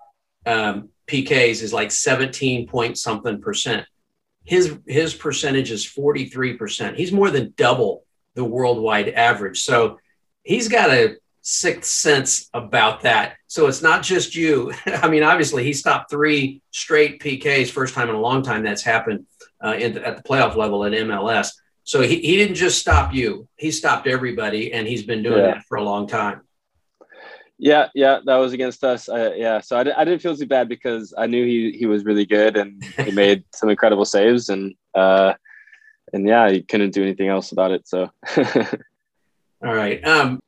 um, 0.45 0.89
PKs 1.07 1.62
is 1.62 1.74
like 1.74 1.91
17 1.91 2.67
point 2.67 2.97
something 2.97 3.41
percent. 3.41 3.85
His 4.43 4.77
his 4.85 5.13
percentage 5.13 5.71
is 5.71 5.85
43 5.85 6.53
percent. 6.53 6.97
He's 6.97 7.12
more 7.12 7.31
than 7.31 7.53
double 7.57 8.05
the 8.35 8.43
worldwide 8.43 9.09
average. 9.09 9.63
So 9.63 10.00
he's 10.43 10.67
got 10.67 10.89
a 10.89 11.17
sixth 11.41 11.91
sense 11.91 12.50
about 12.53 13.01
that. 13.01 13.35
So 13.47 13.67
it's 13.67 13.81
not 13.81 14.03
just 14.03 14.35
you. 14.35 14.74
I 14.85 15.07
mean, 15.07 15.24
obviously, 15.24 15.63
he 15.63 15.74
stopped 15.74 16.09
three 16.09 16.62
straight 16.71 17.21
PKs, 17.21 17.69
first 17.69 17.93
time 17.93 18.09
in 18.09 18.15
a 18.15 18.19
long 18.19 18.43
time 18.43 18.63
that's 18.63 18.83
happened 18.83 19.25
uh, 19.63 19.75
in, 19.77 19.97
at 20.00 20.17
the 20.17 20.24
playoff 20.24 20.55
level 20.55 20.83
at 20.83 20.91
MLS. 20.91 21.51
So 21.83 22.01
he, 22.01 22.15
he 22.19 22.35
didn't 22.35 22.55
just 22.55 22.79
stop 22.79 23.13
you, 23.13 23.47
he 23.57 23.69
stopped 23.69 24.07
everybody, 24.07 24.74
and 24.74 24.88
he's 24.88 25.03
been 25.03 25.21
doing 25.21 25.45
yeah. 25.45 25.53
that 25.53 25.63
for 25.65 25.77
a 25.77 25.83
long 25.83 26.07
time. 26.07 26.41
Yeah, 27.57 27.88
yeah, 27.95 28.19
that 28.25 28.35
was 28.35 28.53
against 28.53 28.83
us. 28.83 29.07
Uh, 29.07 29.31
yeah, 29.35 29.62
so 29.62 29.77
I, 29.77 30.01
I 30.01 30.03
didn't 30.03 30.21
feel 30.21 30.35
too 30.35 30.45
bad 30.45 30.67
because 30.67 31.13
I 31.17 31.27
knew 31.27 31.45
he 31.45 31.71
he 31.77 31.85
was 31.85 32.03
really 32.03 32.25
good 32.25 32.57
and 32.57 32.83
he 32.83 33.12
made 33.24 33.45
some 33.53 33.69
incredible 33.69 34.05
saves 34.05 34.50
and 34.50 34.75
uh, 34.93 35.33
and 36.12 36.27
yeah, 36.27 36.50
he 36.50 36.62
couldn't 36.62 36.91
do 36.91 37.01
anything 37.01 37.29
else 37.29 37.51
about 37.51 37.71
it. 37.71 37.88
So, 37.88 38.09
all 38.38 39.74
right. 39.74 40.05
Um, 40.05 40.41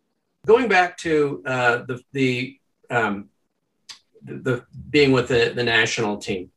going 0.46 0.68
back 0.68 0.98
to 1.00 1.44
uh, 1.46 1.78
the 1.88 2.02
the 2.12 2.60
um, 2.90 3.30
the, 4.24 4.34
the 4.36 4.66
being 4.90 5.14
with 5.14 5.30
the 5.30 5.54
the 5.56 5.64
national 5.64 6.18
team, 6.18 6.52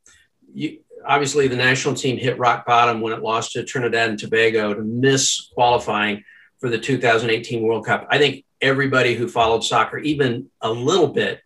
you 0.53 0.79
obviously 1.05 1.47
the 1.47 1.55
national 1.55 1.95
team 1.95 2.17
hit 2.17 2.37
rock 2.37 2.65
bottom 2.65 3.01
when 3.01 3.13
it 3.13 3.21
lost 3.21 3.53
to 3.53 3.63
Trinidad 3.63 4.09
and 4.09 4.19
Tobago 4.19 4.73
to 4.73 4.81
miss 4.81 5.49
qualifying 5.53 6.23
for 6.59 6.69
the 6.69 6.77
2018 6.77 7.63
World 7.63 7.85
Cup. 7.85 8.07
I 8.09 8.17
think 8.17 8.45
everybody 8.61 9.15
who 9.15 9.27
followed 9.27 9.63
soccer, 9.63 9.97
even 9.97 10.49
a 10.61 10.71
little 10.71 11.07
bit, 11.07 11.41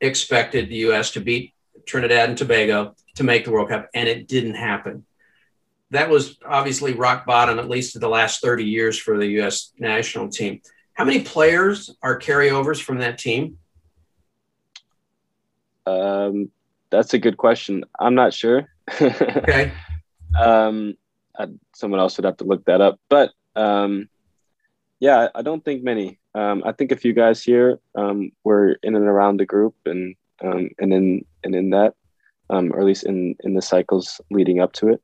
expected 0.00 0.68
the 0.68 0.76
U.S. 0.76 1.12
to 1.12 1.20
beat 1.20 1.54
Trinidad 1.86 2.28
and 2.28 2.38
Tobago 2.38 2.94
to 3.16 3.24
make 3.24 3.44
the 3.44 3.50
World 3.50 3.68
Cup, 3.68 3.88
and 3.94 4.08
it 4.08 4.28
didn't 4.28 4.54
happen. 4.54 5.04
That 5.90 6.10
was 6.10 6.38
obviously 6.46 6.92
rock 6.92 7.24
bottom, 7.26 7.58
at 7.58 7.68
least 7.68 7.94
in 7.94 8.00
the 8.00 8.08
last 8.08 8.42
30 8.42 8.64
years 8.64 8.98
for 8.98 9.16
the 9.16 9.26
U.S. 9.26 9.72
national 9.78 10.28
team. 10.28 10.60
How 10.92 11.04
many 11.04 11.20
players 11.22 11.90
are 12.02 12.18
carryovers 12.18 12.82
from 12.82 12.98
that 12.98 13.18
team? 13.18 13.58
Um, 15.86 16.50
that's 16.90 17.14
a 17.14 17.18
good 17.18 17.38
question. 17.38 17.84
I'm 17.98 18.14
not 18.14 18.34
sure 18.34 18.68
okay. 19.00 19.72
Um, 20.38 20.94
I, 21.38 21.46
someone 21.74 22.00
else 22.00 22.18
would 22.18 22.26
have 22.26 22.36
to 22.36 22.44
look 22.44 22.66
that 22.66 22.82
up, 22.82 23.00
but 23.08 23.30
um, 23.56 24.10
yeah, 25.00 25.28
I 25.34 25.42
don't 25.42 25.64
think 25.64 25.82
many. 25.82 26.18
Um, 26.34 26.62
I 26.64 26.72
think 26.72 26.92
a 26.92 26.96
few 26.96 27.12
guys 27.12 27.42
here 27.42 27.78
um, 27.94 28.32
were 28.44 28.78
in 28.82 28.96
and 28.96 29.06
around 29.06 29.38
the 29.38 29.46
group 29.46 29.74
and 29.86 30.14
um, 30.42 30.70
and 30.78 30.92
in 30.92 31.24
and 31.44 31.54
in 31.54 31.70
that, 31.70 31.94
um, 32.50 32.72
or 32.72 32.80
at 32.80 32.86
least 32.86 33.04
in 33.04 33.36
in 33.40 33.54
the 33.54 33.62
cycles 33.62 34.20
leading 34.30 34.60
up 34.60 34.72
to 34.74 34.88
it. 34.88 35.02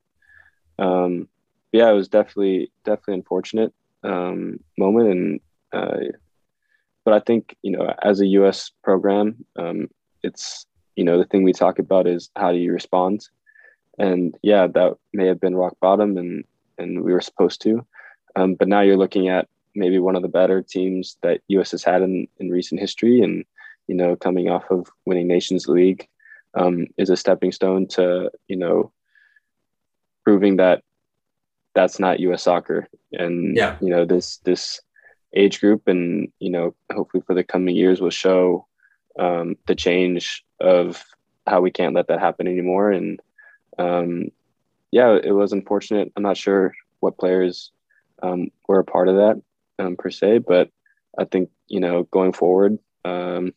Um, 0.78 1.28
yeah, 1.72 1.90
it 1.90 1.94
was 1.94 2.08
definitely 2.08 2.72
definitely 2.84 3.14
unfortunate 3.14 3.72
um, 4.02 4.58
moment, 4.76 5.08
and 5.08 5.40
uh, 5.72 6.12
but 7.04 7.14
I 7.14 7.20
think 7.20 7.56
you 7.62 7.70
know 7.70 7.94
as 8.02 8.20
a 8.20 8.26
U.S. 8.26 8.72
program, 8.82 9.44
it's 10.22 10.66
you 10.96 11.04
know 11.04 11.18
the 11.18 11.24
thing 11.24 11.44
we 11.44 11.52
talk 11.52 11.78
about 11.78 12.08
is 12.08 12.30
how 12.36 12.50
do 12.50 12.58
you 12.58 12.72
respond, 12.72 13.28
and 13.98 14.36
yeah, 14.42 14.66
that 14.66 14.96
may 15.12 15.26
have 15.26 15.40
been 15.40 15.56
rock 15.56 15.76
bottom, 15.80 16.16
and 16.16 16.44
and 16.78 17.04
we 17.04 17.12
were 17.12 17.20
supposed 17.20 17.62
to, 17.62 17.86
but 18.34 18.66
now 18.66 18.80
you're 18.80 18.96
looking 18.96 19.28
at 19.28 19.48
maybe 19.74 19.98
one 19.98 20.16
of 20.16 20.22
the 20.22 20.28
better 20.28 20.62
teams 20.62 21.16
that 21.22 21.40
US 21.48 21.72
has 21.72 21.82
had 21.82 22.02
in, 22.02 22.28
in 22.38 22.50
recent 22.50 22.80
history. 22.80 23.20
And, 23.20 23.44
you 23.86 23.94
know, 23.94 24.16
coming 24.16 24.48
off 24.48 24.64
of 24.70 24.88
winning 25.04 25.26
Nations 25.26 25.68
League 25.68 26.08
um, 26.54 26.86
is 26.96 27.10
a 27.10 27.16
stepping 27.16 27.52
stone 27.52 27.86
to, 27.88 28.30
you 28.48 28.56
know, 28.56 28.92
proving 30.24 30.56
that 30.56 30.82
that's 31.74 31.98
not 31.98 32.20
US 32.20 32.44
soccer. 32.44 32.88
And, 33.12 33.56
yeah. 33.56 33.76
you 33.80 33.90
know, 33.90 34.04
this, 34.04 34.38
this 34.38 34.80
age 35.34 35.60
group 35.60 35.88
and, 35.88 36.30
you 36.38 36.50
know, 36.50 36.74
hopefully 36.92 37.22
for 37.26 37.34
the 37.34 37.44
coming 37.44 37.74
years 37.74 38.00
will 38.00 38.10
show 38.10 38.66
um, 39.18 39.56
the 39.66 39.74
change 39.74 40.44
of 40.60 41.04
how 41.46 41.60
we 41.60 41.70
can't 41.70 41.94
let 41.94 42.08
that 42.08 42.20
happen 42.20 42.46
anymore. 42.46 42.90
And, 42.92 43.20
um, 43.78 44.28
yeah, 44.92 45.18
it 45.22 45.32
was 45.32 45.52
unfortunate. 45.52 46.12
I'm 46.16 46.22
not 46.22 46.36
sure 46.36 46.72
what 47.00 47.18
players 47.18 47.72
um, 48.22 48.50
were 48.68 48.78
a 48.78 48.84
part 48.84 49.08
of 49.08 49.16
that 49.16 49.42
um, 49.78 49.96
per 49.96 50.10
se, 50.10 50.38
but 50.38 50.70
I 51.16 51.24
think 51.24 51.50
you 51.68 51.80
know 51.80 52.04
going 52.04 52.32
forward, 52.32 52.78
um, 53.04 53.52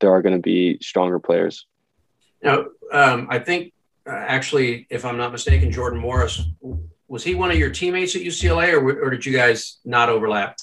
there 0.00 0.10
are 0.10 0.22
going 0.22 0.34
to 0.34 0.42
be 0.42 0.78
stronger 0.80 1.18
players. 1.18 1.66
Now, 2.42 2.66
um, 2.92 3.26
I 3.30 3.38
think 3.38 3.72
uh, 4.06 4.12
actually, 4.12 4.86
if 4.90 5.04
I'm 5.04 5.16
not 5.16 5.32
mistaken, 5.32 5.70
Jordan 5.70 6.00
Morris 6.00 6.42
was 7.08 7.24
he 7.24 7.34
one 7.34 7.50
of 7.50 7.58
your 7.58 7.70
teammates 7.70 8.14
at 8.14 8.22
UCLA, 8.22 8.72
or, 8.72 9.02
or 9.02 9.10
did 9.10 9.26
you 9.26 9.32
guys 9.32 9.78
not 9.84 10.08
overlap? 10.08 10.58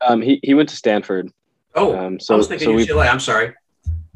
Um, 0.00 0.20
he 0.20 0.40
he 0.42 0.54
went 0.54 0.68
to 0.70 0.76
Stanford. 0.76 1.30
Oh, 1.74 1.96
um, 1.96 2.20
so 2.20 2.34
I 2.34 2.36
was 2.36 2.48
thinking 2.48 2.78
so 2.78 2.84
UCLA. 2.84 3.02
We, 3.02 3.08
I'm 3.08 3.20
sorry. 3.20 3.54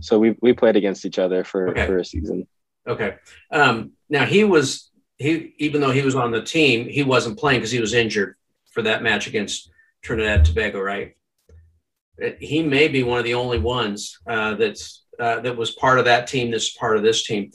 So 0.00 0.18
we 0.18 0.36
we 0.40 0.52
played 0.52 0.76
against 0.76 1.04
each 1.04 1.18
other 1.18 1.44
for 1.44 1.70
okay. 1.70 1.86
for 1.86 1.98
a 1.98 2.04
season. 2.04 2.46
Okay. 2.86 3.16
Um, 3.50 3.92
now 4.08 4.24
he 4.24 4.44
was 4.44 4.90
he 5.18 5.54
even 5.58 5.80
though 5.80 5.90
he 5.90 6.02
was 6.02 6.14
on 6.14 6.30
the 6.30 6.42
team, 6.42 6.88
he 6.88 7.02
wasn't 7.02 7.38
playing 7.38 7.60
because 7.60 7.70
he 7.70 7.80
was 7.80 7.94
injured 7.94 8.36
for 8.70 8.82
that 8.82 9.02
match 9.02 9.26
against 9.26 9.70
Trinidad 10.02 10.44
Tobago, 10.44 10.80
right? 10.80 11.14
He 12.40 12.62
may 12.62 12.88
be 12.88 13.02
one 13.02 13.18
of 13.18 13.24
the 13.24 13.34
only 13.34 13.58
ones 13.58 14.18
uh, 14.26 14.54
that's 14.54 15.04
uh, 15.20 15.40
that 15.40 15.56
was 15.56 15.72
part 15.72 15.98
of 15.98 16.04
that 16.06 16.26
team. 16.26 16.50
That's 16.50 16.70
part 16.70 16.96
of 16.96 17.02
this 17.02 17.24
team. 17.24 17.50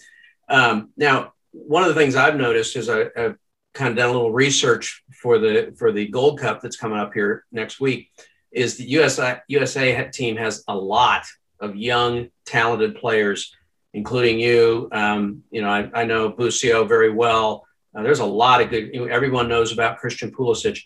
Um, 0.50 0.90
now, 0.98 1.34
one 1.52 1.84
of 1.84 1.90
the 1.90 1.96
things 1.96 2.16
I've 2.16 2.36
noticed 2.36 2.76
is 2.76 2.90
I, 2.90 3.06
have 3.16 3.36
kind 3.74 3.92
of 3.92 3.98
done 3.98 4.10
a 4.10 4.12
little 4.12 4.32
research 4.32 5.04
for 5.22 5.40
the 5.40 5.74
for 5.78 5.92
the 5.92 6.08
Gold 6.08 6.40
Cup 6.40 6.62
that's 6.62 6.78
coming 6.78 7.00
up 7.00 7.14
here 7.14 7.46
next 7.52 7.80
week. 7.80 8.10
Is 8.52 8.78
the 8.78 8.86
USA 8.86 9.42
USA 9.48 10.10
team 10.12 10.38
has 10.38 10.64
a 10.68 10.76
lot 10.76 11.26
of 11.60 11.76
young, 11.76 12.30
talented 12.46 12.96
players, 12.96 13.56
including 13.94 14.40
you. 14.40 14.90
Um, 14.92 15.44
you 15.50 15.62
know, 15.62 15.70
I, 15.70 15.90
I 15.94 16.06
know 16.06 16.30
Busio 16.30 16.86
very 16.86 17.12
well. 17.12 17.66
Uh, 17.96 18.04
there's 18.04 18.20
a 18.20 18.26
lot 18.26 18.62
of 18.62 18.70
good. 18.70 18.96
Everyone 19.10 19.48
knows 19.48 19.72
about 19.72 19.98
Christian 19.98 20.32
Pulisic. 20.32 20.82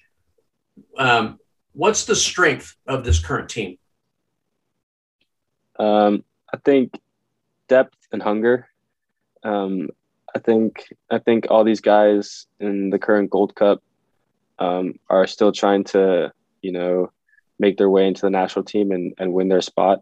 Um, 0.98 1.40
what's 1.78 2.06
the 2.06 2.16
strength 2.16 2.76
of 2.88 3.06
this 3.06 3.20
current 3.20 3.50
team? 3.50 3.78
Um, 5.78 6.24
I 6.52 6.58
think 6.58 7.00
depth 7.68 7.96
and 8.12 8.22
hunger. 8.22 8.68
Um, 9.44 9.90
I 10.36 10.40
think 10.40 10.92
I 11.12 11.20
think 11.20 11.48
all 11.50 11.64
these 11.64 11.82
guys 11.82 12.48
in 12.60 12.90
the 12.90 13.00
current 13.00 13.30
Gold 13.30 13.54
Cup 13.56 13.84
um, 14.58 14.96
are 15.08 15.28
still 15.28 15.52
trying 15.52 15.84
to, 15.86 16.34
you 16.64 16.72
know, 16.72 17.12
make 17.60 17.78
their 17.78 17.90
way 17.90 18.08
into 18.08 18.22
the 18.22 18.32
national 18.32 18.66
team 18.66 18.92
and, 18.92 19.14
and 19.20 19.32
win 19.32 19.48
their 19.48 19.62
spot. 19.62 20.02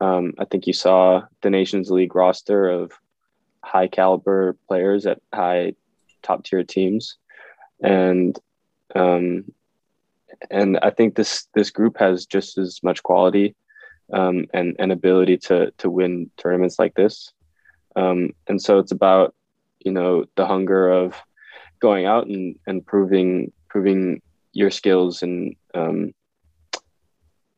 Um, 0.00 0.32
I 0.38 0.46
think 0.46 0.66
you 0.66 0.72
saw 0.72 1.22
the 1.42 1.50
Nations 1.50 1.90
League 1.90 2.14
roster 2.14 2.68
of 2.68 2.92
high 3.62 3.86
caliber 3.86 4.56
players 4.66 5.06
at 5.06 5.20
high 5.32 5.74
top 6.22 6.44
tier 6.44 6.64
teams, 6.64 7.18
and 7.82 8.38
um, 8.94 9.44
and 10.50 10.78
I 10.82 10.90
think 10.90 11.14
this 11.14 11.46
this 11.54 11.70
group 11.70 11.98
has 11.98 12.26
just 12.26 12.58
as 12.58 12.80
much 12.82 13.02
quality 13.02 13.54
um, 14.12 14.46
and 14.52 14.76
and 14.78 14.92
ability 14.92 15.38
to 15.38 15.70
to 15.78 15.90
win 15.90 16.30
tournaments 16.36 16.78
like 16.78 16.94
this. 16.94 17.32
Um, 17.96 18.30
and 18.48 18.60
so 18.60 18.78
it's 18.78 18.92
about 18.92 19.34
you 19.84 19.92
know 19.92 20.24
the 20.36 20.46
hunger 20.46 20.90
of 20.90 21.14
going 21.80 22.06
out 22.06 22.26
and 22.26 22.56
and 22.66 22.84
proving 22.84 23.52
proving 23.68 24.22
your 24.52 24.70
skills 24.70 25.22
and 25.22 25.56
um, 25.74 26.12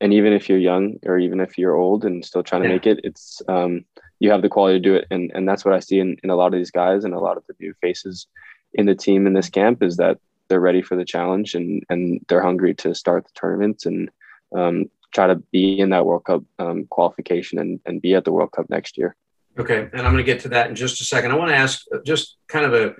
and 0.00 0.12
even 0.12 0.32
if 0.32 0.48
you're 0.48 0.58
young 0.58 0.96
or 1.06 1.18
even 1.18 1.40
if 1.40 1.56
you're 1.58 1.76
old 1.76 2.04
and 2.04 2.24
still 2.24 2.42
trying 2.42 2.62
to 2.62 2.68
yeah. 2.68 2.74
make 2.74 2.86
it, 2.86 3.00
it's 3.04 3.40
um, 3.48 3.84
you 4.20 4.30
have 4.30 4.42
the 4.42 4.48
quality 4.48 4.78
to 4.78 4.82
do 4.82 4.94
it. 4.94 5.06
And 5.10 5.30
and 5.34 5.48
that's 5.48 5.64
what 5.64 5.74
I 5.74 5.80
see 5.80 5.98
in, 5.98 6.16
in 6.22 6.30
a 6.30 6.36
lot 6.36 6.52
of 6.52 6.58
these 6.60 6.70
guys 6.70 7.04
and 7.04 7.14
a 7.14 7.18
lot 7.18 7.36
of 7.36 7.44
the 7.46 7.54
new 7.60 7.74
faces 7.80 8.26
in 8.74 8.86
the 8.86 8.94
team 8.94 9.26
in 9.26 9.32
this 9.32 9.48
camp 9.48 9.82
is 9.82 9.96
that 9.96 10.18
they're 10.48 10.60
ready 10.60 10.82
for 10.82 10.96
the 10.96 11.04
challenge 11.04 11.54
and 11.54 11.84
and 11.88 12.24
they're 12.28 12.42
hungry 12.42 12.74
to 12.74 12.94
start 12.94 13.24
the 13.24 13.30
tournament 13.34 13.86
and 13.86 14.10
um, 14.54 14.90
try 15.14 15.28
to 15.28 15.36
be 15.36 15.78
in 15.80 15.90
that 15.90 16.04
World 16.04 16.24
Cup 16.24 16.42
um, 16.58 16.86
qualification 16.90 17.58
and, 17.58 17.80
and 17.86 18.02
be 18.02 18.14
at 18.14 18.24
the 18.24 18.32
World 18.32 18.52
Cup 18.52 18.68
next 18.68 18.98
year. 18.98 19.16
Okay, 19.58 19.88
and 19.92 20.02
I'm 20.02 20.12
going 20.12 20.16
to 20.16 20.24
get 20.24 20.40
to 20.40 20.48
that 20.50 20.68
in 20.68 20.74
just 20.74 21.00
a 21.00 21.04
second. 21.04 21.30
I 21.30 21.36
want 21.36 21.50
to 21.50 21.56
ask 21.56 21.84
just 22.04 22.36
kind 22.48 22.66
of 22.66 22.94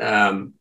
a, 0.00 0.04
um, 0.04 0.54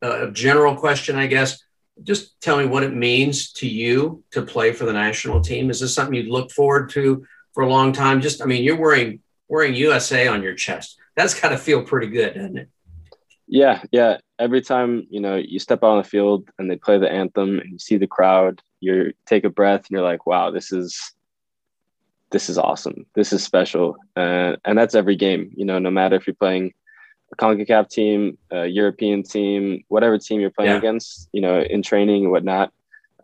a 0.00 0.30
general 0.30 0.74
question, 0.74 1.16
I 1.16 1.26
guess. 1.26 1.62
Just 2.02 2.40
tell 2.40 2.56
me 2.56 2.64
what 2.64 2.82
it 2.82 2.94
means 2.94 3.52
to 3.54 3.68
you 3.68 4.24
to 4.30 4.40
play 4.40 4.72
for 4.72 4.86
the 4.86 4.92
national 4.92 5.42
team. 5.42 5.68
Is 5.68 5.80
this 5.80 5.94
something 5.94 6.14
you'd 6.14 6.28
look 6.28 6.50
forward 6.50 6.88
to 6.90 7.26
for 7.52 7.62
a 7.62 7.68
long 7.68 7.92
time? 7.92 8.22
Just, 8.22 8.40
I 8.40 8.46
mean, 8.46 8.64
you're 8.64 8.80
wearing 8.80 9.20
wearing 9.48 9.74
USA 9.74 10.28
on 10.28 10.42
your 10.42 10.54
chest. 10.54 10.96
That's 11.14 11.38
got 11.38 11.50
to 11.50 11.58
feel 11.58 11.82
pretty 11.82 12.06
good, 12.06 12.34
doesn't 12.34 12.56
it? 12.56 12.68
Yeah, 13.50 13.82
yeah. 13.90 14.18
Every 14.38 14.62
time 14.62 15.06
you 15.10 15.20
know 15.20 15.34
you 15.34 15.58
step 15.58 15.82
out 15.82 15.90
on 15.90 15.98
the 15.98 16.08
field 16.08 16.48
and 16.58 16.70
they 16.70 16.76
play 16.76 16.98
the 16.98 17.10
anthem 17.10 17.58
and 17.58 17.72
you 17.72 17.78
see 17.80 17.96
the 17.96 18.06
crowd, 18.06 18.62
you 18.78 19.12
take 19.26 19.42
a 19.42 19.50
breath 19.50 19.80
and 19.80 19.90
you're 19.90 20.02
like, 20.02 20.24
"Wow, 20.24 20.52
this 20.52 20.72
is 20.72 21.12
this 22.30 22.48
is 22.48 22.56
awesome. 22.56 23.06
This 23.16 23.32
is 23.32 23.42
special." 23.42 23.96
Uh, 24.16 24.54
and 24.64 24.78
that's 24.78 24.94
every 24.94 25.16
game. 25.16 25.50
You 25.56 25.64
know, 25.64 25.80
no 25.80 25.90
matter 25.90 26.14
if 26.14 26.28
you're 26.28 26.34
playing 26.34 26.72
a 27.32 27.36
Concacaf 27.36 27.88
team, 27.90 28.38
a 28.52 28.66
European 28.66 29.24
team, 29.24 29.82
whatever 29.88 30.16
team 30.16 30.40
you're 30.40 30.50
playing 30.50 30.70
yeah. 30.70 30.78
against, 30.78 31.28
you 31.32 31.40
know, 31.40 31.60
in 31.60 31.82
training 31.82 32.22
and 32.22 32.30
whatnot, 32.30 32.72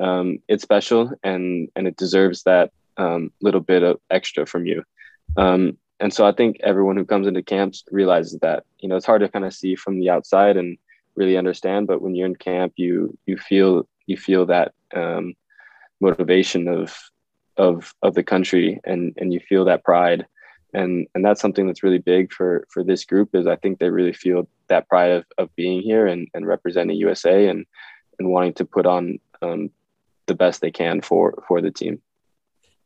um, 0.01 0.41
it's 0.49 0.65
special 0.65 1.13
and 1.23 1.69
and 1.77 1.87
it 1.87 1.97
deserves 1.97 2.43
that 2.43 2.73
um, 2.97 3.31
little 3.41 3.61
bit 3.61 3.85
of 3.85 4.01
extra 4.11 4.45
from 4.45 4.67
you. 4.67 4.83
Um, 5.37 5.79
and 6.01 6.13
so 6.13 6.27
I 6.27 6.33
think 6.33 6.59
everyone 6.63 6.97
who 6.97 7.05
comes 7.05 7.27
into 7.27 7.43
camps 7.43 7.85
realizes 7.91 8.39
that 8.41 8.65
you 8.79 8.89
know 8.89 8.97
it's 8.97 9.07
hard 9.07 9.23
to 9.23 9.29
kind 9.29 9.45
of 9.45 9.55
see 9.55 9.77
from 9.77 9.99
the 9.99 10.11
outside 10.11 10.57
and 10.57 10.79
really 11.15 11.37
understand, 11.37 11.87
but 11.87 12.03
when 12.03 12.15
you're 12.15 12.27
in 12.27 12.37
camp, 12.37 12.75
you 12.77 13.17
you 13.27 13.37
feel 13.37 13.89
you 14.07 14.17
feel 14.17 14.47
that 14.47 14.73
um, 14.95 15.35
motivation 16.01 16.69
of 16.69 16.97
of 17.57 17.95
of 18.03 18.15
the 18.15 18.23
country 18.23 18.81
and 18.85 19.15
and 19.17 19.33
you 19.33 19.41
feel 19.41 19.65
that 19.65 19.85
pride 19.85 20.27
and 20.77 21.07
and 21.15 21.25
that's 21.25 21.41
something 21.41 21.67
that's 21.67 21.83
really 21.83 21.99
big 21.99 22.33
for 22.33 22.67
for 22.71 22.85
this 22.85 23.05
group 23.05 23.35
is 23.35 23.47
I 23.47 23.57
think 23.57 23.79
they 23.79 23.91
really 23.91 24.13
feel 24.13 24.47
that 24.69 24.89
pride 24.89 25.13
of, 25.13 25.25
of 25.39 25.57
being 25.57 25.81
here 25.81 26.07
and, 26.07 26.29
and 26.35 26.47
representing 26.47 26.97
USA 26.97 27.49
and 27.49 27.65
and 28.19 28.31
wanting 28.31 28.55
to 28.55 28.65
put 28.65 28.87
on 28.87 29.19
um, 29.43 29.71
the 30.27 30.35
best 30.35 30.61
they 30.61 30.71
can 30.71 31.01
for 31.01 31.43
for 31.49 31.61
the 31.61 31.71
team. 31.71 32.03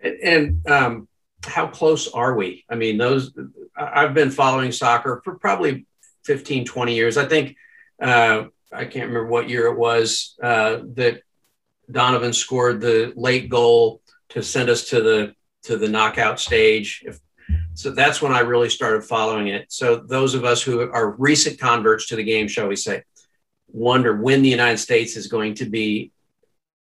And, 0.03 0.67
um, 0.67 1.09
how 1.45 1.67
close 1.67 2.09
are 2.09 2.35
we? 2.35 2.65
I 2.69 2.75
mean, 2.75 2.99
those 2.99 3.33
I've 3.77 4.15
been 4.15 4.31
following 4.31 4.73
soccer 4.73 5.21
for 5.25 5.37
probably 5.37 5.87
15, 6.25 6.65
20 6.65 6.95
years. 6.95 7.17
I 7.17 7.27
think 7.27 7.57
uh, 8.01 8.45
I 8.73 8.85
can't 8.85 9.09
remember 9.09 9.27
what 9.27 9.49
year 9.49 9.67
it 9.67 9.79
was 9.79 10.37
uh, 10.43 10.81
that 10.95 11.23
Donovan 11.91 12.33
scored 12.33 12.81
the 12.81 13.13
late 13.17 13.49
goal 13.49 14.01
to 14.31 14.43
send 14.43 14.69
us 14.69 14.91
to 14.91 15.03
the 15.03 15.35
to 15.63 15.77
the 15.77 15.89
knockout 15.89 16.41
stage. 16.41 17.03
If, 17.05 17.19
so 17.75 17.91
that's 17.91 18.23
when 18.23 18.33
I 18.33 18.41
really 18.41 18.71
started 18.71 19.05
following 19.05 19.49
it. 19.49 19.73
So 19.73 19.97
those 19.97 20.35
of 20.35 20.45
us 20.45 20.63
who 20.63 20.81
are 20.81 21.11
recent 21.13 21.59
converts 21.59 22.07
to 22.09 22.17
the 22.17 22.23
game, 22.23 22.49
shall 22.49 22.69
we 22.69 22.77
say, 22.77 23.03
wonder 23.69 24.17
when 24.17 24.43
the 24.43 24.49
United 24.49 24.79
States 24.79 25.17
is 25.17 25.27
going 25.27 25.55
to 25.55 25.67
be 25.67 26.13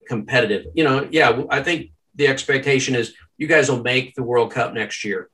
competitive. 0.06 0.66
You 0.74 0.84
know, 0.84 1.08
yeah, 1.10 1.42
I 1.50 1.62
think 1.62 1.90
the 2.14 2.28
expectation 2.28 2.94
is 2.94 3.14
you 3.38 3.46
guys 3.46 3.70
will 3.70 3.82
make 3.82 4.14
the 4.14 4.22
World 4.22 4.52
Cup 4.52 4.74
next 4.74 5.04
year. 5.04 5.30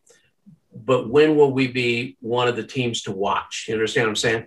But 0.73 1.09
when 1.09 1.37
will 1.37 1.53
we 1.53 1.69
be 1.69 2.17
one 2.21 2.49
of 2.49 2.57
the 2.57 2.67
teams 2.67 3.03
to 3.03 3.13
watch? 3.13 3.67
You 3.69 3.75
understand 3.75 4.07
what 4.07 4.11
I'm 4.11 4.17
saying? 4.17 4.47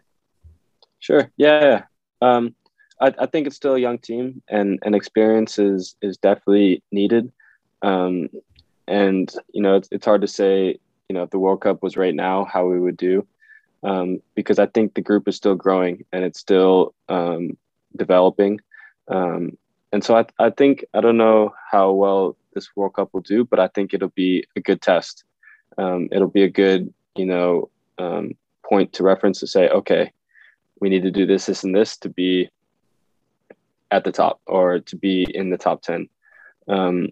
Sure. 0.99 1.31
Yeah. 1.37 1.83
Um, 2.21 2.55
I, 2.99 3.13
I, 3.19 3.25
think 3.27 3.47
it's 3.47 3.55
still 3.55 3.75
a 3.75 3.79
young 3.79 3.99
team, 3.99 4.41
and 4.47 4.79
and 4.83 4.95
experience 4.95 5.59
is 5.59 5.95
is 6.01 6.17
definitely 6.17 6.83
needed. 6.91 7.31
Um, 7.81 8.29
and 8.87 9.31
you 9.53 9.61
know, 9.61 9.75
it's 9.75 9.87
it's 9.91 10.05
hard 10.05 10.21
to 10.21 10.27
say 10.27 10.79
you 11.07 11.13
know 11.13 11.23
if 11.23 11.29
the 11.29 11.39
World 11.39 11.61
Cup 11.61 11.83
was 11.83 11.95
right 11.97 12.15
now, 12.15 12.45
how 12.45 12.65
we 12.65 12.79
would 12.79 12.97
do, 12.97 13.25
um, 13.83 14.21
because 14.35 14.59
I 14.59 14.65
think 14.65 14.93
the 14.93 15.01
group 15.01 15.27
is 15.27 15.35
still 15.35 15.55
growing 15.55 16.05
and 16.11 16.23
it's 16.23 16.39
still 16.39 16.93
um, 17.07 17.57
developing. 17.95 18.59
Um, 19.07 19.57
and 19.91 20.03
so 20.03 20.15
I, 20.15 20.25
I 20.39 20.49
think 20.49 20.85
I 20.93 21.01
don't 21.01 21.17
know 21.17 21.53
how 21.71 21.91
well 21.91 22.35
this 22.53 22.75
World 22.75 22.95
Cup 22.95 23.09
will 23.13 23.21
do, 23.21 23.45
but 23.45 23.59
I 23.59 23.67
think 23.67 23.93
it'll 23.93 24.09
be 24.09 24.45
a 24.55 24.61
good 24.61 24.81
test. 24.81 25.23
Um, 25.77 26.09
it'll 26.11 26.27
be 26.27 26.43
a 26.43 26.49
good, 26.49 26.93
you 27.15 27.25
know, 27.25 27.69
um, 27.97 28.31
point 28.67 28.93
to 28.93 29.03
reference 29.03 29.39
to 29.39 29.47
say, 29.47 29.69
okay, 29.69 30.11
we 30.81 30.89
need 30.89 31.03
to 31.03 31.11
do 31.11 31.25
this, 31.25 31.45
this, 31.45 31.63
and 31.63 31.75
this 31.75 31.97
to 31.97 32.09
be 32.09 32.49
at 33.91 34.03
the 34.03 34.11
top 34.11 34.41
or 34.45 34.79
to 34.79 34.95
be 34.95 35.25
in 35.33 35.49
the 35.49 35.57
top 35.57 35.81
10. 35.81 36.09
Um, 36.67 37.09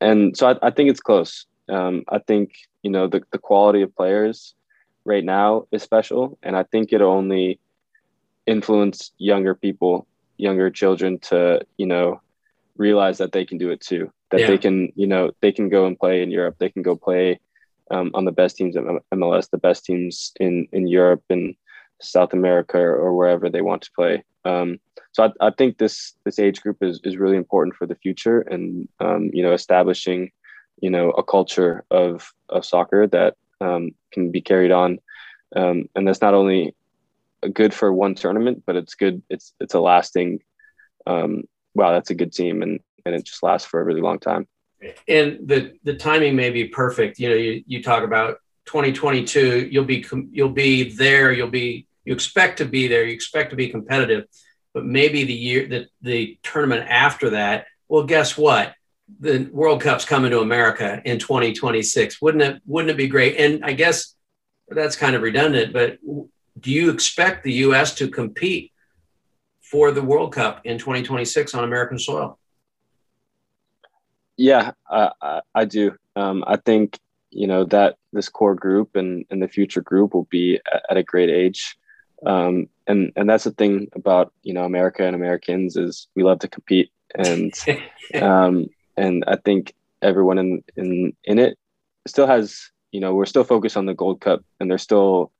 and 0.00 0.36
so 0.36 0.48
I, 0.48 0.68
I, 0.68 0.70
think 0.70 0.90
it's 0.90 1.00
close. 1.00 1.46
Um, 1.68 2.04
I 2.08 2.18
think, 2.18 2.54
you 2.82 2.90
know, 2.90 3.06
the, 3.06 3.22
the 3.32 3.38
quality 3.38 3.82
of 3.82 3.94
players 3.94 4.54
right 5.04 5.24
now 5.24 5.66
is 5.70 5.82
special. 5.82 6.38
And 6.42 6.56
I 6.56 6.62
think 6.64 6.92
it'll 6.92 7.10
only 7.10 7.60
influence 8.46 9.12
younger 9.18 9.54
people, 9.54 10.06
younger 10.36 10.70
children 10.70 11.18
to, 11.18 11.60
you 11.76 11.86
know, 11.86 12.20
realize 12.76 13.18
that 13.18 13.32
they 13.32 13.44
can 13.44 13.58
do 13.58 13.70
it 13.70 13.80
too. 13.80 14.12
That 14.30 14.40
yeah. 14.40 14.46
they 14.48 14.58
can, 14.58 14.92
you 14.96 15.06
know, 15.06 15.30
they 15.40 15.52
can 15.52 15.68
go 15.68 15.86
and 15.86 15.98
play 15.98 16.22
in 16.22 16.30
Europe. 16.30 16.56
They 16.58 16.70
can 16.70 16.82
go 16.82 16.96
play 16.96 17.40
um, 17.90 18.10
on 18.14 18.24
the 18.24 18.32
best 18.32 18.56
teams 18.56 18.76
in 18.76 19.00
MLS, 19.12 19.50
the 19.50 19.58
best 19.58 19.84
teams 19.84 20.32
in 20.40 20.66
in 20.72 20.88
Europe 20.88 21.22
and 21.30 21.54
South 22.00 22.32
America 22.32 22.78
or 22.78 23.14
wherever 23.14 23.48
they 23.48 23.62
want 23.62 23.82
to 23.82 23.90
play. 23.92 24.24
Um, 24.44 24.78
so 25.12 25.24
I, 25.24 25.46
I, 25.46 25.50
think 25.50 25.78
this 25.78 26.14
this 26.24 26.38
age 26.38 26.60
group 26.60 26.82
is 26.82 27.00
is 27.04 27.16
really 27.16 27.36
important 27.36 27.76
for 27.76 27.86
the 27.86 27.94
future, 27.94 28.40
and 28.40 28.88
um, 29.00 29.30
you 29.32 29.42
know, 29.42 29.52
establishing 29.52 30.30
you 30.80 30.90
know 30.90 31.10
a 31.10 31.22
culture 31.22 31.84
of 31.90 32.32
of 32.48 32.64
soccer 32.64 33.06
that 33.08 33.36
um, 33.60 33.92
can 34.12 34.30
be 34.30 34.40
carried 34.40 34.72
on, 34.72 34.98
um, 35.56 35.88
and 35.94 36.06
that's 36.06 36.20
not 36.20 36.34
only 36.34 36.74
good 37.48 37.74
for 37.74 37.92
one 37.92 38.14
tournament, 38.14 38.62
but 38.66 38.76
it's 38.76 38.94
good. 38.94 39.22
It's 39.28 39.52
it's 39.60 39.74
a 39.74 39.80
lasting. 39.80 40.40
Um, 41.06 41.44
wow, 41.74 41.92
that's 41.92 42.10
a 42.10 42.14
good 42.14 42.32
team, 42.32 42.62
and 42.62 42.80
and 43.04 43.14
it 43.14 43.24
just 43.24 43.42
lasts 43.42 43.68
for 43.68 43.80
a 43.80 43.84
really 43.84 44.00
long 44.00 44.18
time. 44.18 44.46
And 45.08 45.46
the 45.46 45.74
the 45.82 45.94
timing 45.94 46.36
may 46.36 46.50
be 46.50 46.68
perfect. 46.68 47.18
You 47.18 47.30
know, 47.30 47.36
you, 47.36 47.64
you 47.66 47.82
talk 47.82 48.02
about 48.02 48.38
2022. 48.66 49.68
You'll 49.70 49.84
be 49.84 50.04
you'll 50.30 50.48
be 50.50 50.94
there. 50.94 51.32
You'll 51.32 51.48
be 51.48 51.86
you 52.04 52.12
expect 52.12 52.58
to 52.58 52.64
be 52.64 52.88
there. 52.88 53.04
You 53.04 53.14
expect 53.14 53.50
to 53.50 53.56
be 53.56 53.68
competitive, 53.68 54.24
but 54.72 54.84
maybe 54.84 55.24
the 55.24 55.34
year 55.34 55.66
that 55.68 55.88
the 56.02 56.38
tournament 56.42 56.86
after 56.88 57.30
that. 57.30 57.66
Well, 57.88 58.04
guess 58.04 58.36
what? 58.36 58.74
The 59.20 59.48
World 59.52 59.82
Cup's 59.82 60.04
coming 60.04 60.30
to 60.30 60.40
America 60.40 61.00
in 61.04 61.18
2026. 61.18 62.20
Wouldn't 62.20 62.42
it? 62.42 62.62
Wouldn't 62.66 62.90
it 62.90 62.96
be 62.96 63.08
great? 63.08 63.36
And 63.38 63.64
I 63.64 63.72
guess 63.72 64.14
that's 64.68 64.96
kind 64.96 65.14
of 65.14 65.22
redundant, 65.22 65.72
but 65.72 65.98
do 66.58 66.70
you 66.70 66.90
expect 66.90 67.44
the 67.44 67.52
U.S. 67.52 67.94
to 67.96 68.08
compete 68.08 68.72
for 69.60 69.90
the 69.90 70.02
World 70.02 70.32
Cup 70.32 70.60
in 70.64 70.78
2026 70.78 71.54
on 71.54 71.64
American 71.64 71.98
soil? 71.98 72.38
Yeah, 74.36 74.72
I, 74.90 75.40
I 75.54 75.64
do. 75.64 75.96
Um, 76.16 76.44
I 76.46 76.56
think 76.56 76.98
you 77.30 77.46
know 77.46 77.64
that 77.64 77.96
this 78.12 78.28
core 78.28 78.54
group 78.54 78.94
and, 78.94 79.24
and 79.30 79.42
the 79.42 79.48
future 79.48 79.80
group 79.80 80.14
will 80.14 80.28
be 80.30 80.60
at 80.88 80.96
a 80.96 81.02
great 81.02 81.30
age. 81.30 81.76
Um, 82.24 82.68
and 82.86 83.12
and 83.16 83.28
that's 83.28 83.44
the 83.44 83.50
thing 83.50 83.88
about 83.94 84.32
you 84.42 84.54
know 84.54 84.64
America 84.64 85.04
and 85.04 85.16
Americans 85.16 85.76
is 85.76 86.08
we 86.14 86.22
love 86.22 86.38
to 86.40 86.48
compete, 86.48 86.90
and 87.14 87.52
um, 88.22 88.66
and 88.96 89.24
I 89.26 89.36
think 89.36 89.74
everyone 90.02 90.38
in 90.38 90.64
in 90.76 91.16
in 91.24 91.38
it 91.38 91.58
still 92.06 92.26
has 92.26 92.70
you 92.92 93.00
know 93.00 93.14
we're 93.14 93.26
still 93.26 93.44
focused 93.44 93.76
on 93.76 93.86
the 93.86 93.94
Gold 93.94 94.20
Cup, 94.20 94.44
and 94.60 94.70
there's 94.70 94.82
still 94.82 95.32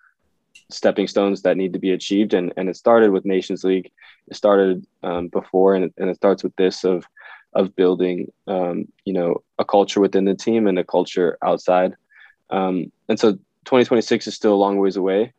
stepping 0.71 1.07
stones 1.07 1.43
that 1.43 1.57
need 1.57 1.73
to 1.73 1.79
be 1.79 1.93
achieved, 1.93 2.35
and 2.35 2.53
and 2.57 2.69
it 2.69 2.77
started 2.77 3.11
with 3.11 3.25
Nations 3.25 3.65
League, 3.65 3.91
it 4.29 4.37
started 4.37 4.87
um, 5.03 5.29
before, 5.29 5.75
and 5.75 5.87
it, 5.87 5.95
and 5.99 6.11
it 6.11 6.17
starts 6.17 6.43
with 6.43 6.55
this 6.57 6.85
of 6.85 7.07
of 7.55 7.77
building 7.77 8.33
um, 8.47 8.87
you 9.05 9.13
know 9.13 9.43
a 9.59 9.65
culture 9.65 10.01
within 10.01 10.25
the 10.25 10.35
team 10.35 10.67
and 10.67 10.79
a 10.79 10.85
culture 10.85 11.39
outside, 11.43 11.95
um, 12.51 12.91
and 13.09 13.19
so 13.19 13.33
2026 13.65 14.27
is 14.27 14.35
still 14.35 14.55
a 14.55 14.57
long 14.57 14.79
ways 14.79 14.97
away. 14.97 15.33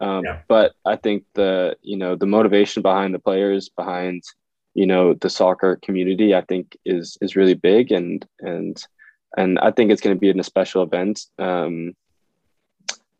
Um, 0.00 0.24
yeah. 0.24 0.40
But 0.48 0.72
I 0.84 0.96
think 0.96 1.24
the 1.34 1.76
you 1.82 1.96
know 1.96 2.16
the 2.16 2.26
motivation 2.26 2.82
behind 2.82 3.14
the 3.14 3.18
players, 3.18 3.68
behind 3.68 4.22
you 4.74 4.86
know 4.86 5.14
the 5.14 5.30
soccer 5.30 5.76
community, 5.82 6.34
I 6.34 6.42
think 6.42 6.76
is 6.84 7.16
is 7.20 7.36
really 7.36 7.54
big, 7.54 7.92
and 7.92 8.26
and 8.40 8.82
and 9.36 9.58
I 9.58 9.70
think 9.70 9.90
it's 9.90 10.00
going 10.00 10.16
to 10.16 10.20
be 10.20 10.30
a 10.30 10.44
special 10.44 10.82
event. 10.82 11.26
Um, 11.38 11.94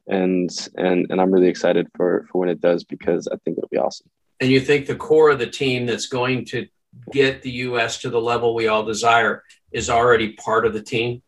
and 0.07 0.51
and 0.77 1.07
and 1.11 1.21
I'm 1.21 1.31
really 1.31 1.49
excited 1.49 1.89
for 1.97 2.27
for 2.31 2.39
when 2.39 2.49
it 2.49 2.61
does 2.61 2.85
because 2.85 3.29
I 3.29 3.37
think 3.45 3.59
it'll 3.59 3.69
be 3.69 3.79
awesome. 3.79 4.09
And 4.41 4.51
you 4.51 4.61
think 4.61 4.87
the 4.87 4.97
core 4.97 5.31
of 5.31 5.39
the 5.39 5.47
team 5.47 5.87
that's 5.87 6.07
going 6.07 6.45
to 6.47 6.67
get 7.13 7.43
the 7.43 7.51
U.S. 7.51 7.99
to 7.99 8.11
the 8.11 8.21
level 8.21 8.55
we 8.55 8.69
all 8.69 8.85
desire 8.85 9.43
is 9.73 9.91
already 9.91 10.33
part 10.33 10.67
of 10.67 10.73
the 10.73 10.83
team? 10.83 11.23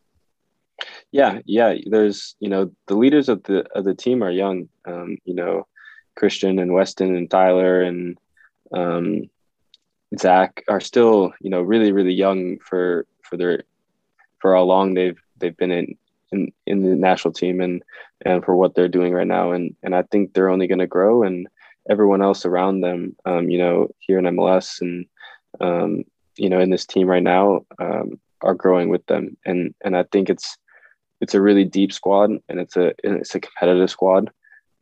Yeah, 1.11 1.41
yeah. 1.47 1.75
There's 1.87 2.37
you 2.41 2.49
know 2.49 2.71
the 2.87 2.97
leaders 2.97 3.29
of 3.29 3.43
the 3.45 3.65
of 3.75 3.85
the 3.85 3.95
team 3.95 4.23
are 4.23 4.31
young. 4.31 4.69
Um, 4.87 5.19
you 5.25 5.35
know, 5.35 5.67
Christian 6.15 6.59
and 6.59 6.73
Weston 6.73 7.17
and 7.17 7.31
Tyler 7.31 7.83
and 7.83 8.19
um, 8.73 9.31
Zach 10.19 10.62
are 10.69 10.81
still 10.81 11.33
you 11.41 11.51
know 11.51 11.62
really 11.62 11.93
really 11.93 12.12
young 12.12 12.59
for 12.59 13.07
for 13.23 13.37
their 13.37 13.62
for 14.41 14.55
how 14.55 14.62
long 14.62 14.95
they've 14.95 15.19
they've 15.39 15.57
been 15.57 15.71
in 15.71 15.97
in, 16.33 16.53
in 16.67 16.83
the 16.83 16.97
national 16.97 17.33
team 17.33 17.61
and 17.61 17.83
and 18.25 18.45
for 18.45 18.57
what 18.57 18.75
they're 18.75 18.89
doing 18.89 19.12
right 19.12 19.27
now 19.27 19.53
and 19.53 19.75
and 19.83 19.95
I 19.95 20.03
think 20.03 20.33
they're 20.33 20.49
only 20.49 20.67
going 20.67 20.81
to 20.81 20.87
grow 20.87 21.23
and 21.23 21.47
everyone 21.89 22.23
else 22.23 22.45
around 22.45 22.81
them 22.81 23.17
um, 23.25 23.49
you 23.51 23.59
know 23.59 23.89
here 24.01 24.19
in 24.19 24.25
MLS 24.37 24.81
and 24.81 25.07
um, 25.61 26.05
you 26.37 26.49
know 26.49 26.61
in 26.61 26.71
this 26.71 26.87
team 26.87 27.07
right 27.07 27.23
now 27.23 27.61
um, 27.81 28.19
are 28.43 28.55
growing 28.55 28.89
with 28.89 29.05
them 29.07 29.37
and 29.45 29.75
and 29.85 29.97
I 29.97 30.05
think 30.05 30.31
it's 30.31 30.57
it's 31.21 31.35
a 31.35 31.41
really 31.41 31.65
deep 31.65 31.93
squad 31.93 32.31
and 32.49 32.61
it's 32.61 32.77
a 32.77 32.93
it's 33.03 33.35
a 33.35 33.41
competitive 33.41 33.91
squad 33.91 34.31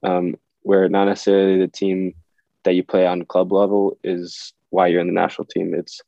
um, 0.02 0.34
where 0.62 0.88
not 0.88 1.06
necessarily 1.06 1.58
the 1.58 1.68
team 1.68 2.14
that 2.64 2.74
you 2.74 2.82
play 2.82 3.06
on 3.06 3.24
club 3.24 3.52
level 3.52 3.96
is 4.02 4.52
why 4.70 4.88
you're 4.88 5.00
in 5.00 5.06
the 5.06 5.12
national 5.12 5.46
team. 5.46 5.74
It's 5.74 6.00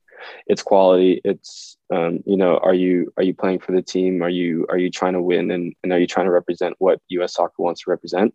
it's 0.46 0.62
quality. 0.62 1.20
It's 1.24 1.76
um, 1.94 2.20
you 2.26 2.36
know, 2.36 2.58
are 2.58 2.74
you 2.74 3.12
are 3.16 3.22
you 3.22 3.34
playing 3.34 3.60
for 3.60 3.72
the 3.72 3.82
team? 3.82 4.22
Are 4.22 4.28
you 4.28 4.66
are 4.68 4.78
you 4.78 4.90
trying 4.90 5.14
to 5.14 5.22
win 5.22 5.50
and, 5.50 5.74
and 5.82 5.92
are 5.92 5.98
you 5.98 6.06
trying 6.06 6.26
to 6.26 6.32
represent 6.32 6.74
what 6.78 7.00
U.S. 7.08 7.34
Soccer 7.34 7.54
wants 7.58 7.82
to 7.82 7.90
represent? 7.90 8.34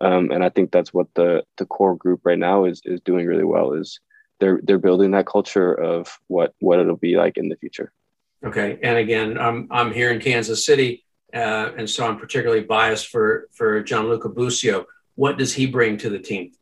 Um, 0.00 0.30
and 0.30 0.44
I 0.44 0.48
think 0.48 0.70
that's 0.70 0.94
what 0.94 1.08
the 1.14 1.44
the 1.56 1.66
core 1.66 1.96
group 1.96 2.20
right 2.24 2.38
now 2.38 2.64
is 2.64 2.80
is 2.84 3.00
doing 3.00 3.26
really 3.26 3.44
well. 3.44 3.72
Is 3.72 4.00
they're 4.40 4.60
they're 4.62 4.78
building 4.78 5.12
that 5.12 5.26
culture 5.26 5.72
of 5.72 6.18
what 6.28 6.54
what 6.60 6.80
it'll 6.80 6.96
be 6.96 7.16
like 7.16 7.36
in 7.36 7.48
the 7.48 7.56
future. 7.56 7.92
Okay, 8.44 8.78
and 8.82 8.98
again, 8.98 9.36
I'm 9.38 9.68
I'm 9.70 9.92
here 9.92 10.12
in 10.12 10.20
Kansas 10.20 10.64
City 10.64 11.04
uh, 11.34 11.72
and 11.76 11.88
so 11.88 12.06
I'm 12.06 12.18
particularly 12.18 12.62
biased 12.62 13.08
for 13.08 13.48
for 13.52 13.82
Gianluca 13.82 14.28
Busio. 14.28 14.86
What 15.14 15.36
does 15.36 15.54
he 15.54 15.66
bring 15.66 15.98
to 15.98 16.10
the 16.10 16.18
team? 16.18 16.52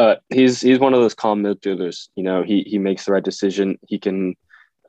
Uh, 0.00 0.16
he's 0.30 0.62
he's 0.62 0.78
one 0.78 0.94
of 0.94 1.00
those 1.00 1.14
calm 1.22 1.42
midfielders. 1.42 2.08
You 2.16 2.24
know, 2.24 2.42
he 2.42 2.62
he 2.62 2.78
makes 2.78 3.04
the 3.04 3.12
right 3.12 3.22
decision. 3.22 3.78
He 3.86 3.98
can, 3.98 4.34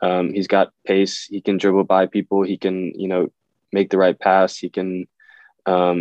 um, 0.01 0.31
he's 0.31 0.47
got 0.47 0.71
pace. 0.85 1.27
He 1.29 1.41
can 1.41 1.57
dribble 1.57 1.83
by 1.83 2.05
people. 2.05 2.43
He 2.43 2.57
can 2.57 2.77
you 2.95 3.09
know 3.09 3.27
make 3.73 3.89
the 3.89 3.97
right 3.97 4.17
pass. 4.17 4.57
He 4.57 4.69
can, 4.69 5.05
um, 5.65 5.97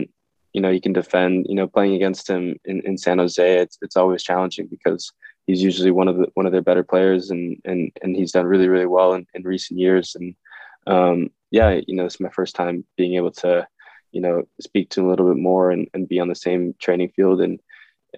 you 0.53 0.61
know, 0.61 0.71
he 0.71 0.81
can 0.81 0.93
defend. 0.93 1.47
You 1.49 1.57
know, 1.57 1.67
playing 1.67 1.95
against 1.95 2.31
him 2.31 2.55
in, 2.65 2.83
in 2.85 2.97
San 2.99 3.19
Jose, 3.19 3.59
it's 3.65 3.79
it's 3.83 3.97
always 3.97 4.23
challenging 4.23 4.69
because 4.69 5.13
he's 5.49 5.61
usually 5.61 5.91
one 5.91 6.07
of 6.07 6.17
the 6.17 6.29
one 6.35 6.47
of 6.47 6.53
their 6.53 6.69
better 6.69 6.85
players, 6.85 7.31
and 7.31 7.57
and 7.65 7.91
and 8.03 8.15
he's 8.15 8.31
done 8.31 8.47
really 8.47 8.69
really 8.69 8.87
well 8.87 9.15
in, 9.15 9.27
in 9.35 9.43
recent 9.43 9.81
years. 9.81 10.15
And 10.15 10.37
um, 10.87 11.31
yeah, 11.51 11.81
you 11.89 11.97
know, 11.97 12.07
it's 12.07 12.21
my 12.21 12.31
first 12.31 12.55
time 12.55 12.85
being 12.97 13.15
able 13.17 13.33
to, 13.43 13.67
you 14.13 14.21
know, 14.21 14.45
speak 14.61 14.91
to 14.91 15.01
him 15.01 15.07
a 15.07 15.11
little 15.11 15.27
bit 15.27 15.43
more 15.51 15.73
and, 15.73 15.89
and 15.95 16.09
be 16.09 16.21
on 16.21 16.29
the 16.29 16.43
same 16.47 16.77
training 16.79 17.11
field. 17.17 17.41
And, 17.41 17.59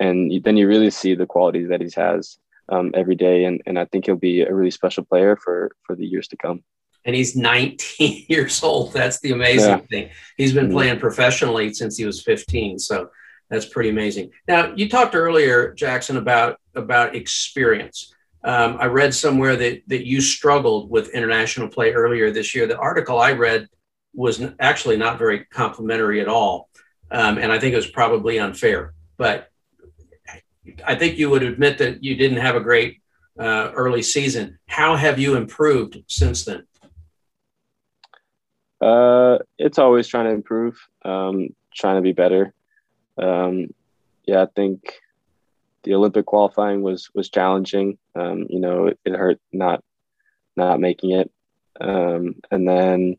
and 0.00 0.42
then 0.44 0.56
you 0.56 0.66
really 0.66 0.90
see 0.90 1.14
the 1.14 1.26
qualities 1.26 1.68
that 1.68 1.80
he 1.80 1.90
has 1.96 2.38
um, 2.68 2.92
every 2.94 3.14
day. 3.14 3.44
And, 3.44 3.60
and 3.66 3.78
I 3.78 3.84
think 3.84 4.06
he'll 4.06 4.16
be 4.16 4.42
a 4.42 4.54
really 4.54 4.70
special 4.70 5.04
player 5.04 5.36
for, 5.36 5.72
for 5.84 5.94
the 5.94 6.06
years 6.06 6.28
to 6.28 6.36
come. 6.36 6.62
And 7.04 7.14
he's 7.14 7.36
19 7.36 8.26
years 8.28 8.62
old. 8.62 8.92
That's 8.92 9.20
the 9.20 9.32
amazing 9.32 9.70
yeah. 9.70 9.78
thing. 9.78 10.10
He's 10.36 10.52
been 10.52 10.66
mm-hmm. 10.66 10.74
playing 10.74 11.00
professionally 11.00 11.74
since 11.74 11.96
he 11.96 12.04
was 12.04 12.22
15. 12.22 12.78
So 12.78 13.10
that's 13.50 13.66
pretty 13.66 13.90
amazing. 13.90 14.30
Now, 14.48 14.72
you 14.74 14.88
talked 14.88 15.14
earlier, 15.14 15.74
Jackson, 15.74 16.16
about, 16.16 16.58
about 16.74 17.14
experience. 17.14 18.14
Um, 18.44 18.76
I 18.80 18.86
read 18.86 19.14
somewhere 19.14 19.54
that 19.56 19.82
that 19.86 20.06
you 20.06 20.20
struggled 20.20 20.90
with 20.90 21.10
international 21.10 21.68
play 21.68 21.92
earlier 21.92 22.30
this 22.30 22.54
year. 22.54 22.66
The 22.66 22.78
article 22.78 23.20
I 23.20 23.32
read 23.32 23.68
was 24.14 24.42
actually 24.58 24.96
not 24.96 25.18
very 25.18 25.44
complimentary 25.44 26.20
at 26.20 26.28
all, 26.28 26.68
um, 27.10 27.38
and 27.38 27.52
I 27.52 27.60
think 27.60 27.72
it 27.72 27.76
was 27.76 27.86
probably 27.86 28.40
unfair. 28.40 28.94
But 29.16 29.51
I 30.84 30.94
think 30.94 31.18
you 31.18 31.30
would 31.30 31.42
admit 31.42 31.78
that 31.78 32.04
you 32.04 32.16
didn't 32.16 32.38
have 32.38 32.56
a 32.56 32.60
great 32.60 33.00
uh, 33.38 33.72
early 33.74 34.02
season. 34.02 34.58
How 34.66 34.96
have 34.96 35.18
you 35.18 35.36
improved 35.36 36.02
since 36.06 36.44
then? 36.44 36.66
Uh, 38.80 39.38
it's 39.58 39.78
always 39.78 40.08
trying 40.08 40.26
to 40.26 40.32
improve, 40.32 40.76
um, 41.04 41.48
trying 41.74 41.96
to 41.96 42.02
be 42.02 42.12
better. 42.12 42.52
Um, 43.16 43.68
yeah, 44.24 44.42
I 44.42 44.46
think 44.46 45.00
the 45.84 45.94
Olympic 45.94 46.26
qualifying 46.26 46.82
was 46.82 47.08
was 47.14 47.30
challenging. 47.30 47.98
Um, 48.14 48.46
you 48.48 48.60
know, 48.60 48.86
it, 48.86 48.98
it, 49.04 49.14
hurt 49.14 49.40
not 49.52 49.82
not 50.56 50.80
making 50.80 51.12
it, 51.12 51.30
um, 51.80 52.36
and 52.50 52.68
then 52.68 53.16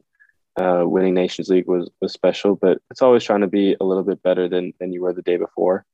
uh, 0.59 0.83
winning 0.85 1.13
Nations 1.13 1.49
League 1.49 1.67
was 1.67 1.89
was 2.01 2.13
special. 2.13 2.55
But 2.55 2.79
it's 2.91 3.01
always 3.01 3.23
trying 3.23 3.41
to 3.41 3.47
be 3.47 3.75
a 3.79 3.83
little 3.83 4.03
bit 4.03 4.21
better 4.21 4.49
than 4.49 4.73
than 4.79 4.91
you 4.91 5.01
were 5.01 5.13
the 5.13 5.21
day 5.21 5.37
before, 5.37 5.85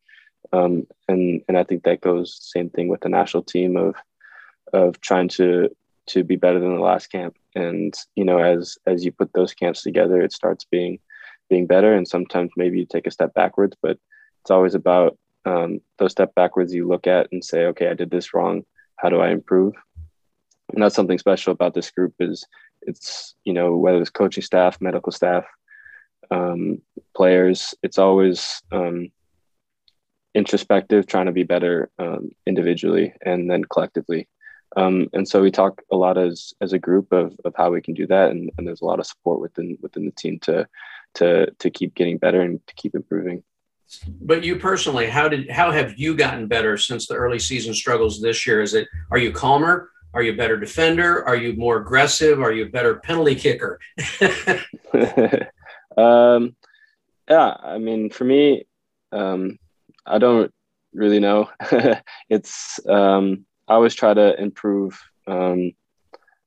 um, 0.51 0.87
and 1.07 1.41
and 1.47 1.57
I 1.57 1.63
think 1.63 1.83
that 1.83 2.01
goes 2.01 2.37
same 2.41 2.69
thing 2.69 2.87
with 2.87 3.01
the 3.01 3.09
national 3.09 3.43
team 3.43 3.77
of 3.77 3.95
of 4.73 4.99
trying 5.01 5.27
to 5.29 5.69
to 6.07 6.23
be 6.23 6.35
better 6.35 6.59
than 6.59 6.75
the 6.75 6.81
last 6.81 7.11
camp. 7.11 7.37
And 7.55 7.93
you 8.15 8.25
know, 8.25 8.39
as 8.39 8.77
as 8.85 9.05
you 9.05 9.11
put 9.11 9.33
those 9.33 9.53
camps 9.53 9.83
together, 9.83 10.21
it 10.21 10.33
starts 10.33 10.65
being 10.65 10.99
being 11.49 11.67
better. 11.67 11.93
And 11.93 12.07
sometimes 12.07 12.51
maybe 12.55 12.79
you 12.79 12.85
take 12.85 13.07
a 13.07 13.11
step 13.11 13.33
backwards, 13.33 13.75
but 13.81 13.97
it's 14.41 14.51
always 14.51 14.75
about 14.75 15.17
um, 15.45 15.81
those 15.97 16.11
step 16.11 16.35
backwards 16.35 16.73
you 16.73 16.87
look 16.87 17.07
at 17.07 17.27
and 17.31 17.43
say, 17.43 17.65
okay, 17.65 17.89
I 17.89 17.93
did 17.93 18.11
this 18.11 18.33
wrong. 18.33 18.63
How 18.97 19.09
do 19.09 19.19
I 19.19 19.29
improve? 19.29 19.73
And 20.73 20.83
that's 20.83 20.95
something 20.95 21.17
special 21.17 21.51
about 21.51 21.73
this 21.73 21.89
group 21.89 22.13
is 22.19 22.45
it's 22.81 23.35
you 23.43 23.53
know 23.53 23.77
whether 23.77 24.01
it's 24.01 24.09
coaching 24.09 24.43
staff, 24.43 24.79
medical 24.81 25.11
staff, 25.11 25.45
um, 26.31 26.81
players, 27.15 27.73
it's 27.83 27.97
always 27.97 28.61
um, 28.71 29.11
introspective, 30.35 31.07
trying 31.07 31.25
to 31.25 31.31
be 31.31 31.43
better 31.43 31.89
um, 31.99 32.31
individually 32.45 33.13
and 33.25 33.49
then 33.49 33.63
collectively. 33.65 34.27
Um, 34.77 35.09
and 35.13 35.27
so 35.27 35.41
we 35.41 35.51
talk 35.51 35.81
a 35.91 35.95
lot 35.95 36.17
as 36.17 36.53
as 36.61 36.73
a 36.73 36.79
group 36.79 37.11
of, 37.11 37.35
of 37.43 37.53
how 37.57 37.71
we 37.71 37.81
can 37.81 37.95
do 37.95 38.05
that, 38.07 38.29
and, 38.29 38.51
and 38.57 38.67
there's 38.67 38.81
a 38.81 38.85
lot 38.85 38.99
of 38.99 39.07
support 39.07 39.39
within 39.39 39.77
within 39.81 40.05
the 40.05 40.11
team 40.11 40.39
to 40.41 40.67
to 41.15 41.49
to 41.51 41.69
keep 41.71 41.95
getting 41.95 42.17
better 42.17 42.41
and 42.41 42.65
to 42.67 42.75
keep 42.75 42.93
improving. 42.93 43.43
But 44.21 44.43
you 44.43 44.57
personally, 44.57 45.07
how 45.07 45.27
did 45.27 45.49
how 45.49 45.71
have 45.71 45.97
you 45.97 46.15
gotten 46.15 46.47
better 46.47 46.77
since 46.77 47.07
the 47.07 47.15
early 47.15 47.39
season 47.39 47.73
struggles 47.73 48.21
this 48.21 48.45
year? 48.45 48.61
Is 48.61 48.75
it 48.75 48.87
are 49.09 49.17
you 49.17 49.31
calmer? 49.31 49.89
Are 50.13 50.21
you 50.23 50.33
a 50.33 50.35
better 50.35 50.57
defender? 50.57 51.25
Are 51.27 51.35
you 51.35 51.53
more 51.53 51.77
aggressive? 51.77 52.39
Are 52.41 52.51
you 52.51 52.65
a 52.65 52.69
better 52.69 52.95
penalty 52.95 53.35
kicker? 53.35 53.79
um, 55.97 56.55
yeah, 57.29 57.55
I 57.61 57.77
mean, 57.77 58.09
for 58.09 58.23
me, 58.23 58.65
um, 59.11 59.59
I 60.09 60.17
don't 60.17 60.53
really 60.93 61.19
know. 61.19 61.49
it's 62.29 62.79
um, 62.87 63.45
I 63.67 63.75
always 63.75 63.95
try 63.95 64.13
to 64.13 64.39
improve 64.41 64.99
um, 65.27 65.71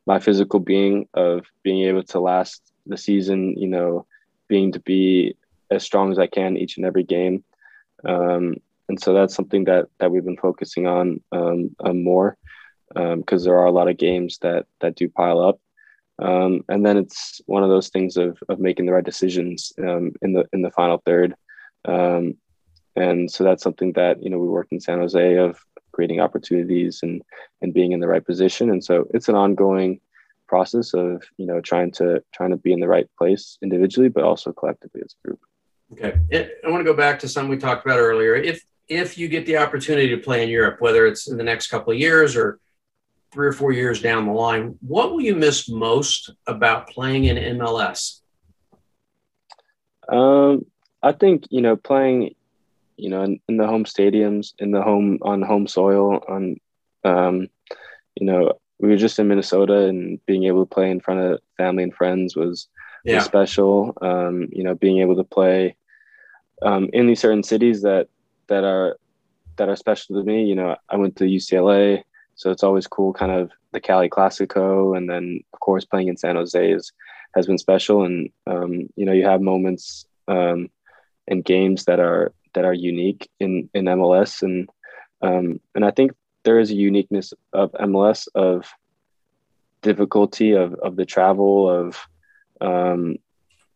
my 0.06 0.18
physical 0.18 0.60
being 0.60 1.08
of 1.14 1.46
being 1.62 1.86
able 1.86 2.02
to 2.04 2.20
last 2.20 2.60
the 2.86 2.96
season. 2.96 3.54
You 3.56 3.68
know, 3.68 4.06
being 4.48 4.72
to 4.72 4.80
be 4.80 5.36
as 5.70 5.82
strong 5.82 6.12
as 6.12 6.18
I 6.18 6.26
can 6.26 6.56
each 6.56 6.76
and 6.76 6.84
every 6.84 7.04
game. 7.04 7.44
Um, 8.04 8.56
and 8.88 9.00
so 9.00 9.14
that's 9.14 9.34
something 9.34 9.64
that 9.64 9.86
that 9.98 10.10
we've 10.10 10.24
been 10.24 10.36
focusing 10.36 10.86
on 10.86 11.20
um, 11.32 11.74
um, 11.80 12.02
more 12.02 12.36
because 12.94 13.42
um, 13.42 13.44
there 13.44 13.58
are 13.58 13.66
a 13.66 13.72
lot 13.72 13.88
of 13.88 13.96
games 13.96 14.38
that 14.42 14.66
that 14.80 14.96
do 14.96 15.08
pile 15.08 15.40
up. 15.40 15.60
Um, 16.18 16.62
and 16.68 16.84
then 16.84 16.98
it's 16.98 17.40
one 17.46 17.62
of 17.62 17.70
those 17.70 17.88
things 17.88 18.16
of, 18.16 18.38
of 18.48 18.60
making 18.60 18.86
the 18.86 18.92
right 18.92 19.04
decisions 19.04 19.72
um, 19.78 20.12
in 20.20 20.34
the 20.34 20.44
in 20.52 20.62
the 20.62 20.70
final 20.70 21.02
third. 21.06 21.34
And 22.96 23.30
so 23.30 23.44
that's 23.44 23.62
something 23.62 23.92
that 23.92 24.22
you 24.22 24.30
know 24.30 24.38
we 24.38 24.48
work 24.48 24.68
in 24.70 24.80
San 24.80 24.98
Jose 24.98 25.36
of 25.36 25.58
creating 25.92 26.20
opportunities 26.20 27.00
and 27.02 27.22
and 27.60 27.74
being 27.74 27.92
in 27.92 28.00
the 28.00 28.08
right 28.08 28.24
position. 28.24 28.70
And 28.70 28.84
so 28.84 29.06
it's 29.14 29.28
an 29.28 29.34
ongoing 29.34 30.00
process 30.46 30.92
of 30.94 31.22
you 31.38 31.46
know 31.46 31.60
trying 31.60 31.90
to 31.92 32.22
trying 32.34 32.50
to 32.50 32.56
be 32.56 32.72
in 32.72 32.80
the 32.80 32.88
right 32.88 33.08
place 33.16 33.56
individually 33.62 34.08
but 34.08 34.22
also 34.22 34.52
collectively 34.52 35.02
as 35.04 35.14
a 35.24 35.28
group. 35.28 35.40
Okay. 35.92 36.18
I 36.64 36.70
want 36.70 36.80
to 36.80 36.90
go 36.90 36.96
back 36.96 37.18
to 37.20 37.28
something 37.28 37.50
we 37.50 37.58
talked 37.58 37.84
about 37.84 37.98
earlier. 37.98 38.34
If 38.34 38.62
if 38.88 39.16
you 39.16 39.28
get 39.28 39.46
the 39.46 39.56
opportunity 39.56 40.08
to 40.08 40.16
play 40.16 40.42
in 40.42 40.48
europe 40.48 40.80
whether 40.80 41.06
it's 41.06 41.28
in 41.28 41.36
the 41.36 41.44
next 41.44 41.68
couple 41.68 41.92
of 41.92 41.98
years 41.98 42.36
or 42.36 42.58
three 43.32 43.46
or 43.46 43.52
four 43.52 43.72
years 43.72 44.02
down 44.02 44.26
the 44.26 44.32
line 44.32 44.76
what 44.80 45.10
will 45.10 45.20
you 45.20 45.34
miss 45.34 45.68
most 45.68 46.30
about 46.46 46.88
playing 46.88 47.24
in 47.24 47.36
mls 47.58 48.20
um, 50.08 50.64
i 51.02 51.12
think 51.12 51.44
you 51.50 51.60
know 51.60 51.76
playing 51.76 52.34
you 53.02 53.10
know, 53.10 53.22
in, 53.22 53.40
in, 53.48 53.56
the 53.56 53.66
home 53.66 53.84
stadiums, 53.84 54.54
in 54.60 54.70
the 54.70 54.80
home 54.80 55.18
on 55.22 55.42
home 55.42 55.66
soil, 55.66 56.22
on, 56.28 56.56
um, 57.04 57.48
you 58.14 58.24
know, 58.24 58.52
we 58.78 58.88
were 58.88 58.96
just 58.96 59.18
in 59.18 59.26
Minnesota 59.26 59.86
and 59.86 60.24
being 60.26 60.44
able 60.44 60.64
to 60.64 60.74
play 60.74 60.88
in 60.88 61.00
front 61.00 61.20
of 61.20 61.40
family 61.56 61.82
and 61.82 61.94
friends 61.94 62.36
was, 62.36 62.68
yeah. 63.04 63.16
was 63.16 63.24
special. 63.24 63.96
Um, 64.00 64.48
you 64.52 64.62
know, 64.62 64.76
being 64.76 65.00
able 65.00 65.16
to 65.16 65.24
play 65.24 65.74
um, 66.62 66.90
in 66.92 67.08
these 67.08 67.20
certain 67.20 67.42
cities 67.42 67.82
that 67.82 68.08
that 68.46 68.62
are 68.62 68.96
that 69.56 69.68
are 69.68 69.76
special 69.76 70.16
to 70.16 70.24
me. 70.24 70.44
You 70.44 70.54
know, 70.54 70.76
I 70.88 70.96
went 70.96 71.16
to 71.16 71.24
UCLA, 71.24 72.04
so 72.36 72.50
it's 72.50 72.62
always 72.62 72.86
cool. 72.86 73.12
Kind 73.12 73.32
of 73.32 73.50
the 73.72 73.80
Cali 73.80 74.08
Clasico, 74.08 74.96
and 74.96 75.10
then 75.10 75.40
of 75.52 75.60
course 75.60 75.84
playing 75.84 76.08
in 76.08 76.16
San 76.16 76.36
Jose 76.36 76.70
is, 76.70 76.92
has 77.34 77.46
been 77.48 77.58
special. 77.58 78.04
And 78.04 78.30
um, 78.46 78.88
you 78.94 79.04
know, 79.04 79.12
you 79.12 79.24
have 79.24 79.40
moments 79.40 80.06
um, 80.28 80.70
and 81.26 81.44
games 81.44 81.84
that 81.86 81.98
are 81.98 82.32
that 82.54 82.64
are 82.64 82.74
unique 82.74 83.28
in 83.40 83.68
in 83.74 83.84
MLS, 83.86 84.42
and 84.42 84.68
um, 85.22 85.60
and 85.74 85.84
I 85.84 85.90
think 85.90 86.12
there 86.44 86.58
is 86.58 86.70
a 86.70 86.74
uniqueness 86.74 87.32
of 87.52 87.72
MLS 87.72 88.28
of 88.34 88.66
difficulty 89.82 90.52
of 90.52 90.74
of 90.74 90.96
the 90.96 91.04
travel 91.04 91.68
of 91.68 91.98
um, 92.60 93.16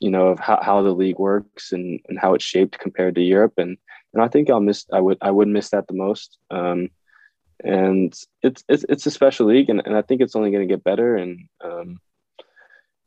you 0.00 0.10
know 0.10 0.28
of 0.28 0.38
how, 0.38 0.60
how 0.62 0.82
the 0.82 0.92
league 0.92 1.18
works 1.18 1.72
and, 1.72 2.00
and 2.08 2.18
how 2.18 2.34
it's 2.34 2.44
shaped 2.44 2.78
compared 2.78 3.14
to 3.16 3.22
Europe. 3.22 3.54
And 3.58 3.76
and 4.12 4.22
I 4.22 4.28
think 4.28 4.50
I'll 4.50 4.60
miss 4.60 4.86
I 4.92 5.00
would 5.00 5.18
I 5.20 5.30
would 5.30 5.48
miss 5.48 5.70
that 5.70 5.86
the 5.88 5.94
most. 5.94 6.38
Um, 6.50 6.90
and 7.64 8.14
it's 8.42 8.64
it's 8.68 8.84
it's 8.88 9.06
a 9.06 9.10
special 9.10 9.46
league 9.46 9.70
and, 9.70 9.82
and 9.86 9.96
I 9.96 10.02
think 10.02 10.20
it's 10.20 10.36
only 10.36 10.50
going 10.50 10.66
to 10.66 10.72
get 10.72 10.84
better. 10.84 11.16
And 11.16 11.48
um, 11.62 12.00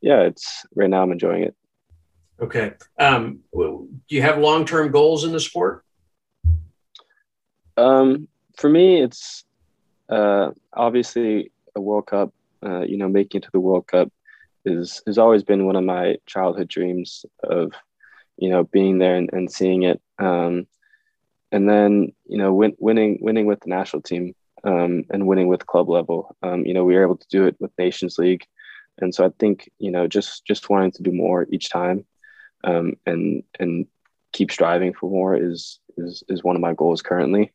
yeah 0.02 0.22
it's 0.22 0.66
right 0.76 0.90
now 0.90 1.04
I'm 1.04 1.12
enjoying 1.12 1.44
it 1.44 1.56
Okay. 2.42 2.74
Um, 2.98 3.40
do 3.54 3.90
you 4.08 4.22
have 4.22 4.38
long 4.38 4.66
term 4.66 4.92
goals 4.92 5.26
in 5.26 5.32
the 5.32 5.40
sport? 5.40 5.84
Um, 7.76 8.28
for 8.58 8.70
me, 8.70 9.02
it's 9.02 9.44
uh, 10.10 10.52
obviously 10.74 11.52
a 11.76 11.82
World 11.82 12.08
Cup. 12.08 12.34
Uh, 12.66 12.82
you 12.82 12.98
know, 12.98 13.08
making 13.08 13.40
it 13.40 13.46
to 13.46 13.52
the 13.52 13.60
World 13.60 13.88
Cup 13.88 14.12
is 14.66 15.02
has 15.06 15.18
always 15.18 15.44
been 15.44 15.66
one 15.66 15.76
of 15.76 15.84
my 15.84 16.18
childhood 16.26 16.68
dreams 16.68 17.26
of, 17.44 17.72
you 18.38 18.50
know, 18.50 18.64
being 18.64 19.00
there 19.00 19.16
and, 19.16 19.30
and 19.34 19.52
seeing 19.52 19.84
it. 19.84 20.02
Um, 20.18 20.68
and 21.52 21.70
then 21.70 22.14
you 22.26 22.38
know, 22.38 22.54
win, 22.54 22.76
winning 22.80 23.18
winning 23.22 23.48
with 23.48 23.60
the 23.62 23.70
national 23.70 24.02
team 24.02 24.34
um, 24.64 25.04
and 25.10 25.28
winning 25.28 25.48
with 25.48 25.68
club 25.68 25.90
level. 25.90 26.36
Um, 26.42 26.66
you 26.66 26.74
know, 26.74 26.86
we 26.86 26.96
were 26.96 27.04
able 27.04 27.18
to 27.18 27.28
do 27.30 27.46
it 27.48 27.58
with 27.60 27.72
Nations 27.78 28.18
League, 28.18 28.46
and 29.00 29.14
so 29.14 29.26
I 29.26 29.32
think 29.40 29.70
you 29.78 29.92
know, 29.92 30.08
just 30.08 30.46
just 30.46 30.70
wanting 30.70 30.92
to 30.92 31.04
do 31.04 31.12
more 31.12 31.46
each 31.50 31.70
time 31.70 32.06
um, 32.64 32.96
and 33.06 33.44
and 33.60 33.88
keep 34.32 34.52
striving 34.52 34.94
for 34.94 35.10
more 35.10 35.36
is 35.36 35.80
is 35.98 36.24
is 36.30 36.44
one 36.44 36.56
of 36.56 36.62
my 36.62 36.74
goals 36.74 37.02
currently. 37.02 37.52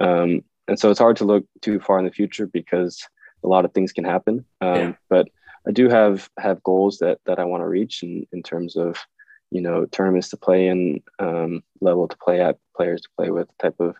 Um, 0.00 0.42
and 0.66 0.78
so 0.78 0.90
it's 0.90 1.00
hard 1.00 1.16
to 1.16 1.24
look 1.24 1.44
too 1.62 1.80
far 1.80 1.98
in 1.98 2.04
the 2.04 2.10
future 2.10 2.46
because 2.46 3.02
a 3.42 3.48
lot 3.48 3.64
of 3.64 3.72
things 3.72 3.92
can 3.92 4.04
happen. 4.04 4.44
Um, 4.60 4.74
yeah. 4.76 4.92
But 5.08 5.28
I 5.66 5.72
do 5.72 5.88
have 5.88 6.28
have 6.38 6.62
goals 6.62 6.98
that 6.98 7.18
that 7.26 7.38
I 7.38 7.44
want 7.44 7.62
to 7.62 7.68
reach 7.68 8.02
in 8.02 8.26
in 8.32 8.42
terms 8.42 8.76
of 8.76 8.96
you 9.50 9.60
know 9.60 9.86
tournaments 9.86 10.30
to 10.30 10.36
play 10.36 10.68
in, 10.68 11.02
um, 11.18 11.62
level 11.80 12.08
to 12.08 12.16
play 12.16 12.40
at, 12.40 12.58
players 12.76 13.02
to 13.02 13.08
play 13.16 13.30
with, 13.30 13.48
type 13.58 13.76
of 13.80 13.96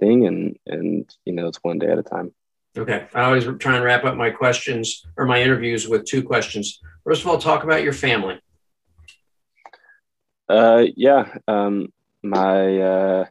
thing, 0.00 0.26
and 0.26 0.56
and 0.66 1.14
you 1.24 1.32
know 1.32 1.48
it's 1.48 1.62
one 1.62 1.78
day 1.78 1.90
at 1.90 1.98
a 1.98 2.02
time. 2.02 2.32
Okay, 2.76 3.06
I 3.14 3.22
always 3.22 3.44
try 3.58 3.74
and 3.74 3.84
wrap 3.84 4.04
up 4.04 4.16
my 4.16 4.30
questions 4.30 5.04
or 5.16 5.24
my 5.24 5.42
interviews 5.42 5.88
with 5.88 6.04
two 6.04 6.22
questions. 6.22 6.80
First 7.04 7.22
of 7.22 7.28
all, 7.28 7.38
talk 7.38 7.64
about 7.64 7.82
your 7.82 7.92
family. 7.92 8.40
Uh, 10.48 10.84
yeah, 10.96 11.34
um, 11.46 11.92
my 12.22 12.80
uh, 12.80 13.24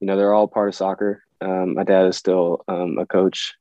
you 0.00 0.06
know 0.06 0.16
they're 0.16 0.34
all 0.34 0.48
part 0.48 0.68
of 0.68 0.74
soccer. 0.74 1.22
Um, 1.40 1.74
my 1.74 1.84
dad 1.84 2.06
is 2.06 2.16
still 2.16 2.64
um, 2.68 2.98
a 2.98 3.06
coach. 3.06 3.54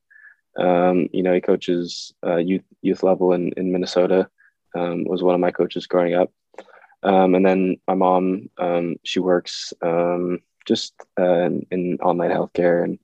Um, 0.58 1.10
you 1.12 1.24
know, 1.24 1.34
he 1.34 1.42
coaches 1.42 2.14
uh, 2.26 2.38
youth 2.38 2.64
youth 2.82 3.04
level 3.04 3.34
in 3.34 3.52
in 3.58 3.72
Minnesota. 3.72 4.30
Um, 4.76 5.04
was 5.06 5.22
one 5.22 5.36
of 5.36 5.42
my 5.42 5.52
coaches 5.52 5.86
growing 5.86 6.16
up, 6.16 6.32
um, 7.04 7.36
and 7.36 7.46
then 7.46 7.78
my 7.88 7.94
mom 7.94 8.50
um, 8.58 8.96
she 9.04 9.20
works 9.20 9.74
um, 9.84 10.40
just 10.66 10.94
uh, 11.20 11.44
in, 11.46 11.66
in 11.70 11.98
online 12.02 12.32
healthcare 12.32 12.84
and 12.84 13.00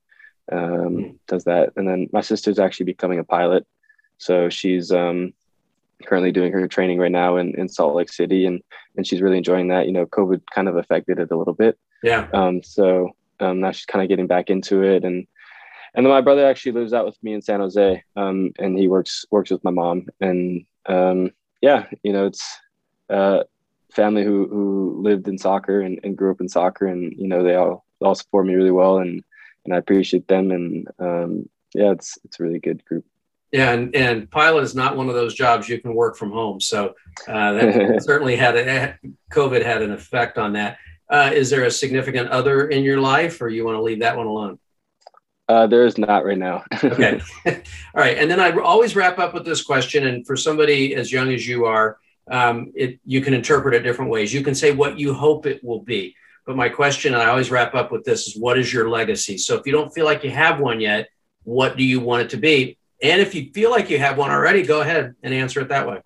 um, 0.52 1.19
does 1.28 1.43
that. 1.43 1.74
And 1.76 1.88
then 1.88 2.10
my 2.12 2.22
sister's 2.22 2.58
actually 2.58 2.88
becoming 2.88 3.19
a 3.19 3.24
pilot, 3.24 3.67
so 4.17 4.50
she's 4.50 4.91
um, 4.91 5.34
currently 6.06 6.32
doing 6.32 6.52
her 6.52 6.68
training 6.68 7.00
right 7.00 7.12
now 7.12 7.38
in, 7.38 7.54
in 7.60 7.70
Salt 7.70 7.96
Lake 7.96 8.12
City 8.12 8.46
and 8.46 8.62
and 8.96 9.06
she's 9.06 9.22
really 9.22 9.38
enjoying 9.38 9.70
that. 9.70 9.86
You 9.86 9.94
know, 9.94 10.06
COVID 10.06 10.42
kind 10.54 10.68
of 10.68 10.76
affected 10.76 11.20
it 11.20 11.32
a 11.32 11.38
little 11.38 11.54
bit. 11.54 11.78
Yeah. 12.04 12.28
Um, 12.34 12.64
so 12.64 13.12
um, 13.40 13.60
now 13.62 13.72
she's 13.72 13.86
kind 13.86 14.04
of 14.04 14.10
getting 14.10 14.28
back 14.28 14.50
into 14.50 14.84
it 14.84 15.04
and 15.04 15.28
and 15.96 16.06
then 16.06 16.12
my 16.12 16.22
brother 16.22 16.46
actually 16.46 16.74
lives 16.74 16.94
out 16.94 17.06
with 17.06 17.18
me 17.24 17.34
in 17.34 17.42
San 17.42 17.62
Jose. 17.62 18.04
Um, 18.16 18.52
and 18.60 18.78
he 18.78 18.88
works 18.88 19.26
works 19.32 19.50
with 19.50 19.64
my 19.64 19.72
mom 19.72 20.08
and 20.22 20.66
um, 20.86 21.32
yeah, 21.62 21.86
you 22.04 22.14
know, 22.14 22.26
it's 22.26 22.60
uh, 23.10 23.44
family 23.92 24.24
who 24.24 24.48
who 24.48 25.02
lived 25.02 25.28
in 25.28 25.38
soccer 25.38 25.82
and, 25.82 26.00
and 26.04 26.18
grew 26.18 26.32
up 26.32 26.42
in 26.42 26.50
soccer, 26.50 26.88
and 26.88 27.14
you 27.18 27.28
know 27.28 27.44
they 27.44 27.56
all 27.56 27.86
all 28.02 28.16
support 28.16 28.46
me 28.46 28.56
really 28.56 28.72
well, 28.72 28.98
and 28.98 29.24
and 29.66 29.74
I 29.74 29.78
appreciate 29.78 30.28
them, 30.28 30.52
and 30.52 30.88
um, 31.00 31.50
yeah, 31.74 31.92
it's 31.92 32.18
it's 32.24 32.40
a 32.40 32.44
really 32.44 32.60
good 32.60 32.84
group. 32.86 33.06
Yeah, 33.52 33.72
and, 33.72 33.96
and 33.96 34.30
pilot 34.30 34.64
is 34.64 34.76
not 34.76 34.96
one 34.96 35.10
of 35.10 35.16
those 35.16 35.34
jobs 35.34 35.68
you 35.68 35.80
can 35.82 35.96
work 35.96 36.16
from 36.16 36.32
home. 36.32 36.60
So 36.60 36.94
uh, 37.28 37.54
that 37.54 38.04
certainly 38.04 38.36
had 38.36 38.56
a 38.56 38.98
COVID 39.32 39.66
had 39.66 39.82
an 39.82 39.92
effect 39.92 40.38
on 40.38 40.54
that. 40.54 40.78
Uh, 41.10 41.32
is 41.34 41.50
there 41.50 41.64
a 41.64 41.72
significant 41.72 42.30
other 42.30 42.68
in 42.68 42.84
your 42.84 43.00
life, 43.00 43.42
or 43.42 43.50
you 43.50 43.66
want 43.66 43.78
to 43.78 43.82
leave 43.82 44.02
that 44.02 44.16
one 44.16 44.28
alone? 44.28 44.60
Uh, 45.50 45.66
there 45.66 45.84
is 45.84 45.98
not 45.98 46.24
right 46.24 46.38
now. 46.38 46.64
okay. 46.84 47.20
All 47.48 47.54
right. 47.96 48.20
And 48.20 48.30
then 48.30 48.40
I 48.40 48.56
always 48.60 48.96
wrap 48.96 49.18
up 49.18 49.34
with 49.34 49.46
this 49.46 49.64
question. 49.64 50.06
And 50.06 50.26
for 50.26 50.38
somebody 50.38 50.94
as 50.94 51.12
young 51.12 51.34
as 51.34 51.48
you 51.48 51.66
are, 51.66 51.98
um, 52.30 52.72
it, 52.76 53.00
you 53.04 53.22
can 53.22 53.34
interpret 53.34 53.74
it 53.74 53.82
different 53.82 54.12
ways. 54.12 54.32
You 54.32 54.44
can 54.44 54.54
say 54.54 54.72
what 54.72 55.00
you 55.00 55.12
hope 55.12 55.48
it 55.48 55.64
will 55.64 55.82
be. 55.82 56.16
But 56.46 56.56
my 56.56 56.70
question, 56.70 57.16
and 57.16 57.24
I 57.24 57.30
always 57.30 57.50
wrap 57.50 57.74
up 57.74 57.92
with 57.92 58.04
this, 58.04 58.28
is 58.28 58.38
what 58.38 58.60
is 58.60 58.72
your 58.72 58.90
legacy? 58.90 59.40
So 59.40 59.56
if 59.56 59.66
you 59.66 59.72
don't 59.72 59.92
feel 59.92 60.06
like 60.06 60.24
you 60.24 60.30
have 60.30 60.60
one 60.60 60.80
yet, 60.80 61.10
what 61.44 61.78
do 61.78 61.84
you 61.84 62.00
want 62.00 62.22
it 62.24 62.30
to 62.32 62.38
be? 62.38 62.78
And 63.02 63.22
if 63.22 63.34
you 63.34 63.52
feel 63.54 63.72
like 63.72 63.90
you 63.90 63.98
have 64.00 64.18
one 64.18 64.32
already, 64.32 64.64
go 64.64 64.82
ahead 64.82 65.16
and 65.24 65.34
answer 65.34 65.62
it 65.62 65.70
that 65.70 65.88
way. 65.88 66.02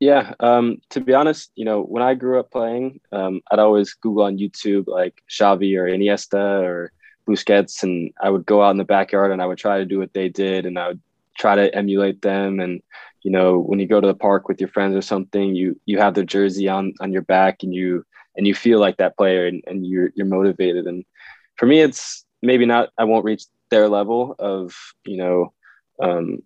Yeah, 0.00 0.34
um, 0.38 0.78
to 0.90 1.00
be 1.00 1.12
honest, 1.12 1.50
you 1.56 1.64
know, 1.64 1.82
when 1.82 2.02
I 2.02 2.14
grew 2.14 2.38
up 2.38 2.52
playing, 2.52 3.00
um, 3.10 3.40
I'd 3.50 3.58
always 3.58 3.94
Google 3.94 4.24
on 4.24 4.38
YouTube 4.38 4.86
like 4.86 5.22
Xavi 5.28 5.76
or 5.76 5.86
Iniesta 5.86 6.62
or 6.62 6.92
Busquets, 7.28 7.82
and 7.82 8.12
I 8.22 8.30
would 8.30 8.46
go 8.46 8.62
out 8.62 8.70
in 8.70 8.76
the 8.76 8.84
backyard 8.84 9.32
and 9.32 9.42
I 9.42 9.46
would 9.46 9.58
try 9.58 9.78
to 9.78 9.84
do 9.84 9.98
what 9.98 10.14
they 10.14 10.28
did, 10.28 10.66
and 10.66 10.78
I 10.78 10.88
would 10.88 11.00
try 11.36 11.56
to 11.56 11.74
emulate 11.74 12.22
them. 12.22 12.60
And 12.60 12.80
you 13.24 13.32
know, 13.32 13.58
when 13.58 13.80
you 13.80 13.88
go 13.88 14.00
to 14.00 14.06
the 14.06 14.14
park 14.14 14.48
with 14.48 14.60
your 14.60 14.68
friends 14.70 14.94
or 14.94 15.02
something, 15.02 15.56
you 15.56 15.78
you 15.84 15.98
have 15.98 16.14
their 16.14 16.24
jersey 16.24 16.68
on 16.68 16.94
on 17.00 17.12
your 17.12 17.22
back, 17.22 17.64
and 17.64 17.74
you 17.74 18.04
and 18.36 18.46
you 18.46 18.54
feel 18.54 18.78
like 18.78 18.98
that 18.98 19.16
player, 19.16 19.46
and, 19.46 19.64
and 19.66 19.84
you're 19.84 20.12
you're 20.14 20.26
motivated. 20.26 20.86
And 20.86 21.04
for 21.56 21.66
me, 21.66 21.80
it's 21.80 22.24
maybe 22.40 22.66
not. 22.66 22.90
I 22.96 23.04
won't 23.04 23.24
reach 23.24 23.46
their 23.70 23.88
level 23.88 24.36
of 24.38 24.74
you 25.04 25.16
know 25.16 25.52
um, 26.02 26.42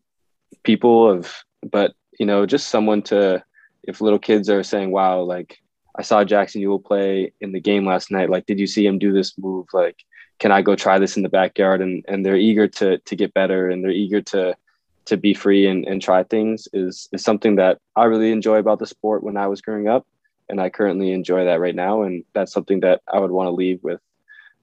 people 0.63 1.11
of, 1.11 1.33
but 1.71 1.95
you 2.19 2.27
know, 2.27 2.47
just 2.47 2.69
someone 2.69 3.03
to. 3.03 3.45
If 3.85 4.01
little 4.01 4.19
kids 4.19 4.49
are 4.49 4.63
saying, 4.63 4.93
"Wow, 4.93 5.23
like 5.23 5.59
I 5.97 6.03
saw 6.03 6.25
Jackson 6.25 6.63
Yueill 6.63 6.85
play 6.85 7.33
in 7.41 7.53
the 7.53 7.61
game 7.61 7.87
last 7.87 8.11
night. 8.11 8.31
Like, 8.31 8.47
did 8.47 8.59
you 8.59 8.67
see 8.67 8.87
him 8.87 8.99
do 8.99 9.13
this 9.13 9.37
move? 9.39 9.67
Like, 9.73 10.05
can 10.39 10.51
I 10.51 10.63
go 10.63 10.75
try 10.75 10.99
this 10.99 11.17
in 11.17 11.23
the 11.23 11.29
backyard? 11.29 11.83
And 11.83 12.05
and 12.09 12.25
they're 12.25 12.37
eager 12.37 12.67
to 12.69 12.99
to 12.99 13.17
get 13.17 13.35
better 13.35 13.69
and 13.69 13.85
they're 13.85 13.91
eager 13.91 14.21
to 14.23 14.57
to 15.05 15.17
be 15.17 15.35
free 15.35 15.67
and, 15.67 15.85
and 15.85 16.01
try 16.01 16.23
things 16.23 16.69
is 16.73 17.09
is 17.13 17.23
something 17.23 17.57
that 17.57 17.79
I 17.97 18.05
really 18.05 18.33
enjoy 18.33 18.57
about 18.57 18.79
the 18.79 18.87
sport 18.87 19.23
when 19.23 19.37
I 19.37 19.49
was 19.49 19.61
growing 19.61 19.89
up. 19.89 20.07
And 20.49 20.61
I 20.61 20.71
currently 20.71 21.13
enjoy 21.13 21.45
that 21.45 21.61
right 21.61 21.75
now. 21.75 22.03
And 22.03 22.25
that's 22.35 22.53
something 22.53 22.81
that 22.81 23.01
I 23.13 23.19
would 23.19 23.31
want 23.31 23.47
to 23.49 23.53
leave 23.53 23.81
with 23.83 24.01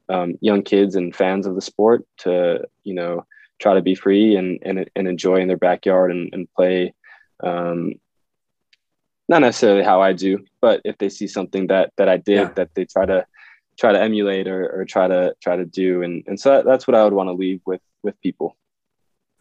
um, 0.07 0.35
young 0.41 0.61
kids 0.63 0.95
and 0.95 1.15
fans 1.15 1.47
of 1.47 1.55
the 1.55 1.61
sport 1.61 2.05
to, 2.19 2.67
you 2.83 2.93
know, 2.93 3.25
try 3.59 3.73
to 3.73 3.81
be 3.81 3.95
free 3.95 4.35
and, 4.35 4.59
and, 4.63 4.89
and 4.95 5.07
enjoy 5.07 5.37
in 5.37 5.47
their 5.47 5.57
backyard 5.57 6.11
and, 6.11 6.33
and 6.33 6.47
play. 6.55 6.93
Um, 7.43 7.93
not 9.27 9.41
necessarily 9.41 9.83
how 9.83 10.01
I 10.01 10.13
do, 10.13 10.45
but 10.61 10.81
if 10.83 10.97
they 10.97 11.09
see 11.09 11.27
something 11.27 11.67
that, 11.67 11.91
that 11.97 12.09
I 12.09 12.17
did, 12.17 12.39
yeah. 12.39 12.51
that 12.55 12.69
they 12.73 12.85
try 12.85 13.05
to, 13.05 13.25
try 13.79 13.93
to 13.93 14.01
emulate 14.01 14.47
or, 14.47 14.81
or 14.81 14.85
try 14.85 15.07
to 15.07 15.33
try 15.41 15.55
to 15.55 15.65
do. 15.65 16.03
And, 16.03 16.23
and 16.27 16.39
so 16.39 16.51
that, 16.51 16.65
that's 16.65 16.85
what 16.85 16.95
i 16.95 17.03
would 17.03 17.13
want 17.13 17.27
to 17.27 17.33
leave 17.33 17.61
with 17.65 17.81
with 18.03 18.19
people. 18.21 18.55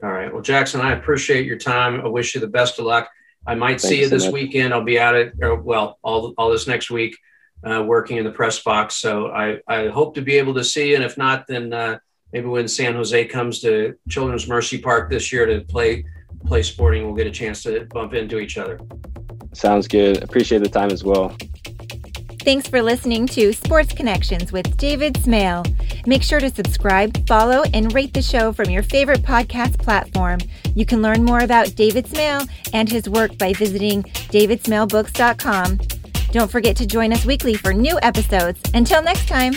All 0.02 0.10
right. 0.10 0.32
Well 0.32 0.42
jackson 0.42 0.80
i 0.80 0.92
appreciate 0.92 1.44
your 1.44 1.58
time. 1.58 2.00
I 2.00 2.08
wish 2.08 2.34
you 2.34 2.40
the 2.40 2.46
best 2.46 2.78
of 2.78 2.86
luck. 2.86 3.10
I 3.46 3.54
might 3.54 3.80
Thanks 3.80 3.84
see 3.84 4.00
you 4.00 4.08
this 4.08 4.24
so 4.24 4.30
weekend. 4.30 4.72
I'll 4.72 4.84
be 4.84 4.98
at 4.98 5.14
it 5.14 5.32
or, 5.42 5.56
well 5.56 5.98
all, 6.02 6.34
all 6.38 6.50
this 6.50 6.66
next 6.66 6.90
week 6.90 7.18
uh, 7.64 7.82
working 7.82 8.16
in 8.16 8.24
the 8.24 8.30
press 8.30 8.62
box. 8.62 8.96
So 8.96 9.28
I, 9.28 9.58
I 9.66 9.88
hope 9.88 10.14
to 10.14 10.22
be 10.22 10.38
able 10.38 10.54
to 10.54 10.64
see 10.64 10.90
you. 10.90 10.94
And 10.94 11.04
if 11.04 11.18
not 11.18 11.46
then 11.48 11.72
uh, 11.72 11.98
maybe 12.32 12.46
when 12.46 12.68
san 12.68 12.94
jose 12.94 13.24
comes 13.26 13.60
to 13.60 13.94
children's 14.08 14.48
mercy 14.48 14.78
park 14.78 15.10
this 15.10 15.32
year 15.32 15.46
to 15.46 15.60
play 15.62 16.04
play 16.46 16.62
sporting 16.62 17.04
we'll 17.04 17.14
get 17.14 17.26
a 17.26 17.30
chance 17.30 17.62
to 17.62 17.86
bump 17.90 18.14
into 18.14 18.38
each 18.38 18.58
other 18.58 18.80
sounds 19.52 19.88
good 19.88 20.22
appreciate 20.22 20.62
the 20.62 20.68
time 20.68 20.90
as 20.90 21.04
well 21.04 21.36
Thanks 22.48 22.66
for 22.66 22.80
listening 22.80 23.26
to 23.26 23.52
Sports 23.52 23.92
Connections 23.92 24.52
with 24.52 24.78
David 24.78 25.18
Smale. 25.18 25.64
Make 26.06 26.22
sure 26.22 26.40
to 26.40 26.48
subscribe, 26.48 27.26
follow, 27.26 27.64
and 27.74 27.92
rate 27.92 28.14
the 28.14 28.22
show 28.22 28.54
from 28.54 28.70
your 28.70 28.82
favorite 28.82 29.20
podcast 29.20 29.78
platform. 29.78 30.38
You 30.74 30.86
can 30.86 31.02
learn 31.02 31.24
more 31.24 31.40
about 31.40 31.74
David 31.74 32.06
Smale 32.06 32.46
and 32.72 32.88
his 32.88 33.06
work 33.06 33.36
by 33.36 33.52
visiting 33.52 34.02
davidsmalebooks.com. 34.02 35.78
Don't 36.30 36.50
forget 36.50 36.74
to 36.76 36.86
join 36.86 37.12
us 37.12 37.26
weekly 37.26 37.52
for 37.52 37.74
new 37.74 37.98
episodes. 38.00 38.58
Until 38.72 39.02
next 39.02 39.28
time. 39.28 39.52